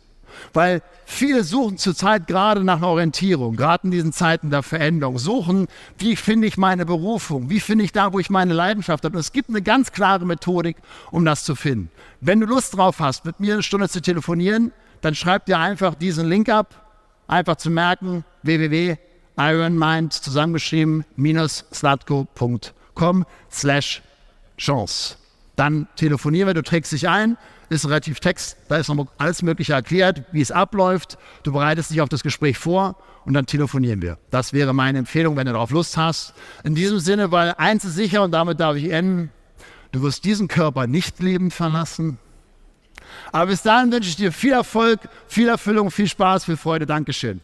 Weil 0.52 0.82
viele 1.04 1.44
suchen 1.44 1.78
zurzeit 1.78 2.26
gerade 2.26 2.64
nach 2.64 2.78
einer 2.78 2.88
Orientierung, 2.88 3.56
gerade 3.56 3.84
in 3.84 3.90
diesen 3.90 4.12
Zeiten 4.12 4.50
der 4.50 4.62
Veränderung, 4.62 5.18
suchen, 5.18 5.68
wie 5.98 6.16
finde 6.16 6.46
ich 6.46 6.56
meine 6.56 6.86
Berufung, 6.86 7.50
wie 7.50 7.60
finde 7.60 7.84
ich 7.84 7.92
da, 7.92 8.12
wo 8.12 8.18
ich 8.18 8.30
meine 8.30 8.54
Leidenschaft 8.54 9.04
habe. 9.04 9.16
Und 9.16 9.20
es 9.20 9.32
gibt 9.32 9.48
eine 9.48 9.62
ganz 9.62 9.92
klare 9.92 10.24
Methodik, 10.24 10.76
um 11.10 11.24
das 11.24 11.44
zu 11.44 11.54
finden. 11.54 11.90
Wenn 12.20 12.40
du 12.40 12.46
Lust 12.46 12.76
drauf 12.76 13.00
hast, 13.00 13.24
mit 13.24 13.40
mir 13.40 13.54
eine 13.54 13.62
Stunde 13.62 13.88
zu 13.88 14.00
telefonieren, 14.00 14.72
dann 15.00 15.14
schreib 15.14 15.46
dir 15.46 15.58
einfach 15.58 15.94
diesen 15.94 16.28
Link 16.28 16.48
ab, 16.48 16.82
einfach 17.26 17.56
zu 17.56 17.70
merken, 17.70 18.24
www.ironmind 18.42 20.12
zusammengeschrieben 20.12 21.04
slatko.com 21.72 23.24
slash 23.50 24.02
Chance. 24.58 25.16
Dann 25.56 25.88
telefonieren 25.96 26.48
wir, 26.48 26.54
du 26.54 26.62
trägst 26.62 26.92
dich 26.92 27.08
ein, 27.08 27.36
ist 27.72 27.88
relativ 27.88 28.20
Text, 28.20 28.56
da 28.68 28.76
ist 28.76 28.88
noch 28.88 29.06
alles 29.18 29.42
Mögliche 29.42 29.72
erklärt, 29.72 30.22
wie 30.32 30.40
es 30.40 30.50
abläuft. 30.50 31.18
Du 31.42 31.52
bereitest 31.52 31.90
dich 31.90 32.00
auf 32.00 32.08
das 32.08 32.22
Gespräch 32.22 32.58
vor 32.58 32.96
und 33.24 33.34
dann 33.34 33.46
telefonieren 33.46 34.02
wir. 34.02 34.18
Das 34.30 34.52
wäre 34.52 34.72
meine 34.72 34.98
Empfehlung, 34.98 35.36
wenn 35.36 35.46
du 35.46 35.52
darauf 35.52 35.70
Lust 35.70 35.96
hast. 35.96 36.34
In 36.64 36.74
diesem 36.74 36.98
Sinne, 36.98 37.30
weil 37.30 37.54
eins 37.56 37.84
ist 37.84 37.94
sicher 37.94 38.22
und 38.22 38.32
damit 38.32 38.60
darf 38.60 38.76
ich 38.76 38.90
enden, 38.90 39.30
du 39.92 40.02
wirst 40.02 40.24
diesen 40.24 40.48
Körper 40.48 40.86
nicht 40.86 41.20
lebend 41.20 41.52
verlassen. 41.52 42.18
Aber 43.30 43.46
bis 43.46 43.62
dahin 43.62 43.92
wünsche 43.92 44.08
ich 44.08 44.16
dir 44.16 44.32
viel 44.32 44.52
Erfolg, 44.52 45.00
viel 45.28 45.48
Erfüllung, 45.48 45.90
viel 45.90 46.08
Spaß, 46.08 46.44
viel 46.44 46.56
Freude. 46.56 46.86
Dankeschön. 46.86 47.40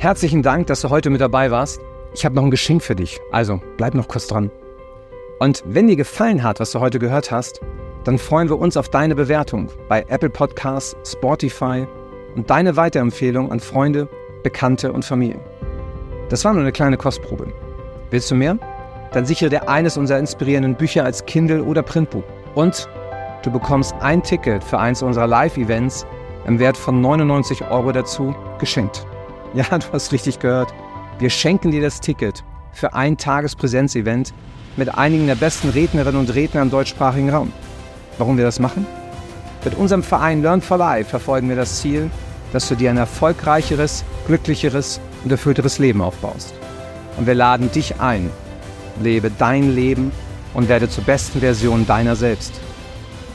Herzlichen 0.00 0.42
Dank, 0.42 0.66
dass 0.68 0.80
du 0.80 0.88
heute 0.88 1.10
mit 1.10 1.20
dabei 1.20 1.50
warst. 1.50 1.82
Ich 2.14 2.24
habe 2.24 2.34
noch 2.34 2.42
ein 2.42 2.50
Geschenk 2.50 2.82
für 2.82 2.96
dich, 2.96 3.20
also 3.32 3.60
bleib 3.76 3.92
noch 3.92 4.08
kurz 4.08 4.28
dran. 4.28 4.50
Und 5.40 5.62
wenn 5.66 5.88
dir 5.88 5.96
gefallen 5.96 6.42
hat, 6.42 6.58
was 6.58 6.70
du 6.70 6.80
heute 6.80 6.98
gehört 6.98 7.30
hast, 7.30 7.60
dann 8.04 8.16
freuen 8.16 8.48
wir 8.48 8.58
uns 8.58 8.78
auf 8.78 8.88
deine 8.88 9.14
Bewertung 9.14 9.68
bei 9.90 10.06
Apple 10.08 10.30
Podcasts, 10.30 10.96
Spotify 11.04 11.86
und 12.34 12.48
deine 12.48 12.78
Weiterempfehlung 12.78 13.52
an 13.52 13.60
Freunde, 13.60 14.08
Bekannte 14.42 14.90
und 14.90 15.04
Familie. 15.04 15.38
Das 16.30 16.46
war 16.46 16.54
nur 16.54 16.62
eine 16.62 16.72
kleine 16.72 16.96
Kostprobe. 16.96 17.52
Willst 18.08 18.30
du 18.30 18.36
mehr? 18.36 18.56
Dann 19.12 19.26
sichere 19.26 19.50
dir 19.50 19.68
eines 19.68 19.98
unserer 19.98 20.18
inspirierenden 20.18 20.76
Bücher 20.76 21.04
als 21.04 21.26
Kindle 21.26 21.62
oder 21.62 21.82
Printbuch. 21.82 22.24
Und 22.54 22.88
du 23.42 23.50
bekommst 23.50 23.94
ein 24.00 24.22
Ticket 24.22 24.64
für 24.64 24.78
eins 24.78 25.02
unserer 25.02 25.26
Live-Events 25.26 26.06
im 26.46 26.58
Wert 26.58 26.78
von 26.78 27.02
99 27.02 27.70
Euro 27.70 27.92
dazu 27.92 28.34
geschenkt. 28.58 29.04
Ja, 29.54 29.78
du 29.78 29.86
hast 29.92 30.12
richtig 30.12 30.38
gehört. 30.38 30.72
Wir 31.18 31.30
schenken 31.30 31.70
dir 31.70 31.82
das 31.82 32.00
Ticket 32.00 32.44
für 32.72 32.94
ein 32.94 33.16
Tagespräsenzevent 33.16 34.32
mit 34.76 34.94
einigen 34.94 35.26
der 35.26 35.34
besten 35.34 35.70
Rednerinnen 35.70 36.20
und 36.20 36.34
Redner 36.34 36.62
im 36.62 36.70
deutschsprachigen 36.70 37.30
Raum. 37.30 37.52
Warum 38.18 38.36
wir 38.36 38.44
das 38.44 38.60
machen? 38.60 38.86
Mit 39.64 39.74
unserem 39.74 40.02
Verein 40.02 40.42
Learn 40.42 40.62
for 40.62 40.78
Life 40.78 41.10
verfolgen 41.10 41.48
wir 41.48 41.56
das 41.56 41.80
Ziel, 41.80 42.10
dass 42.52 42.68
du 42.68 42.76
dir 42.76 42.90
ein 42.90 42.96
erfolgreicheres, 42.96 44.04
glücklicheres 44.26 45.00
und 45.24 45.32
erfüllteres 45.32 45.78
Leben 45.78 46.00
aufbaust. 46.00 46.54
Und 47.16 47.26
wir 47.26 47.34
laden 47.34 47.70
dich 47.70 48.00
ein. 48.00 48.30
Lebe 49.02 49.30
dein 49.36 49.74
Leben 49.74 50.12
und 50.54 50.68
werde 50.68 50.88
zur 50.88 51.04
besten 51.04 51.40
Version 51.40 51.86
deiner 51.86 52.16
selbst. 52.16 52.52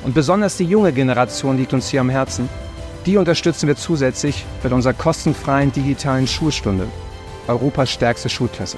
Und 0.04 0.14
besonders 0.14 0.58
die 0.58 0.66
junge 0.66 0.94
Generation 0.94 1.58
liegt 1.58 1.74
uns 1.74 1.90
hier 1.90 2.02
am 2.02 2.10
Herzen 2.10 2.50
die 3.06 3.18
unterstützen 3.18 3.68
wir 3.68 3.76
zusätzlich 3.76 4.46
mit 4.64 4.74
unserer 4.74 4.94
kostenfreien 4.94 5.72
digitalen 5.72 6.28
Schulstunde, 6.28 6.88
Europas 7.48 7.92
stärkste 7.92 8.30
Schulklasse. 8.30 8.78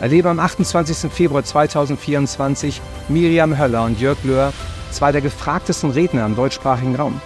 Erlebe 0.00 0.28
am 0.28 0.40
28. 0.40 1.10
Februar 1.10 1.44
2024 1.44 2.80
Miriam 3.08 3.58
Höller 3.58 3.84
und 3.84 4.00
Jörg 4.00 4.18
Löhr, 4.24 4.52
zwei 4.90 5.12
der 5.12 5.20
gefragtesten 5.20 5.90
Redner 5.90 6.24
im 6.26 6.36
deutschsprachigen 6.36 6.96
Raum. 6.96 7.20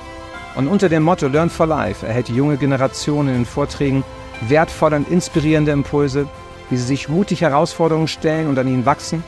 Und 0.55 0.69
unter 0.69 0.89
dem 0.89 1.03
Motto 1.03 1.29
Learn 1.29 1.51
for 1.51 1.67
Life 1.67 2.07
erhält 2.07 2.29
die 2.29 2.35
junge 2.35 2.59
Generation 2.59 3.29
in 3.29 3.35
den 3.35 3.47
Vorträgen 3.47 4.05
wertvolle 4.49 4.97
und 4.97 5.11
inspirierende 5.11 5.73
Impulse, 5.73 6.27
wie 6.69 6.77
sie 6.77 6.85
sich 6.85 7.09
mutig 7.09 7.41
Herausforderungen 7.41 8.09
stellen 8.09 8.49
und 8.49 8.59
an 8.59 8.69
ihnen 8.69 8.87
wachsen, 8.87 9.25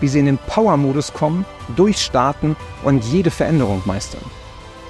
wie 0.00 0.08
sie 0.08 0.20
in 0.20 0.26
den 0.26 0.38
Power-Modus 0.38 1.12
kommen, 1.12 1.44
durchstarten 1.74 2.56
und 2.84 3.04
jede 3.04 3.30
Veränderung 3.30 3.82
meistern. 3.84 4.22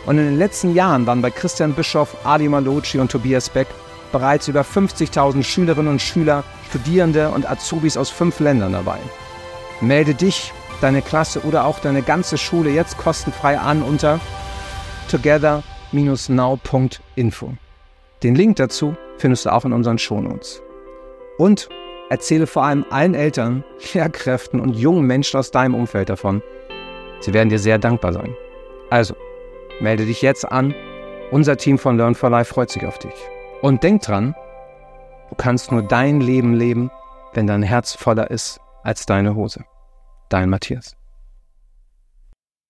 Und 0.07 0.19
in 0.19 0.25
den 0.25 0.39
letzten 0.39 0.75
Jahren 0.75 1.07
waren 1.07 1.23
bei 1.23 1.31
Christian 1.31 1.75
Bischoff, 1.75 2.17
Ali 2.25 2.49
Malocci 2.49 2.99
und 2.99 3.11
Tobias 3.11 3.51
Beck 3.51 3.69
bereits 4.13 4.49
über 4.49 4.63
50.000 4.63 5.43
Schülerinnen 5.43 5.93
und 5.93 6.01
Schüler, 6.01 6.45
Studierende 6.69 7.31
und 7.31 7.51
Azubis 7.51 7.97
aus 7.97 8.11
fünf 8.11 8.41
Ländern 8.41 8.73
dabei. 8.73 8.99
Melde 9.81 10.15
dich, 10.15 10.53
deine 10.81 11.03
Klasse 11.03 11.43
oder 11.43 11.65
auch 11.65 11.79
deine 11.79 12.03
ganze 12.03 12.39
Schule 12.39 12.71
jetzt 12.71 12.99
kostenfrei 12.99 13.59
an 13.59 13.83
unter 13.83 14.21
together-now.info. 15.11 17.53
Den 18.23 18.35
Link 18.35 18.57
dazu 18.57 18.97
findest 19.19 19.47
du 19.47 19.53
auch 19.53 19.65
in 19.65 19.73
unseren 19.73 19.99
Shownotes. 19.99 20.63
Und 21.39 21.69
erzähle 22.11 22.47
vor 22.47 22.65
allem 22.65 22.85
allen 22.91 23.15
Eltern, 23.15 23.65
Lehrkräften 23.95 24.61
und 24.61 24.75
jungen 24.75 25.07
Menschen 25.07 25.39
aus 25.39 25.51
deinem 25.51 25.75
Umfeld 25.75 26.09
davon. 26.09 26.43
Sie 27.21 27.33
werden 27.33 27.49
dir 27.49 27.59
sehr 27.59 27.79
dankbar 27.79 28.13
sein. 28.13 28.35
Also, 28.91 29.15
melde 29.81 30.07
dich 30.07 30.23
jetzt 30.23 30.51
an. 30.51 30.75
Unser 31.31 31.57
Team 31.57 31.79
von 31.79 31.97
Learn 31.97 32.15
for 32.15 32.31
Life 32.31 32.53
freut 32.53 32.71
sich 32.71 32.85
auf 32.87 32.99
dich. 32.99 33.15
Und 33.63 33.83
denk 33.83 34.03
dran, 34.03 34.35
du 35.31 35.35
kannst 35.37 35.73
nur 35.73 35.83
dein 35.83 36.21
Leben 36.21 36.55
leben, 36.55 36.91
wenn 37.35 37.47
dein 37.47 37.63
Herz 37.63 37.95
voller 37.95 38.31
ist 38.31 38.61
als 38.83 39.07
deine 39.07 39.35
Hose. 39.35 39.65
Dein 40.29 40.51
Matthias. 40.51 40.98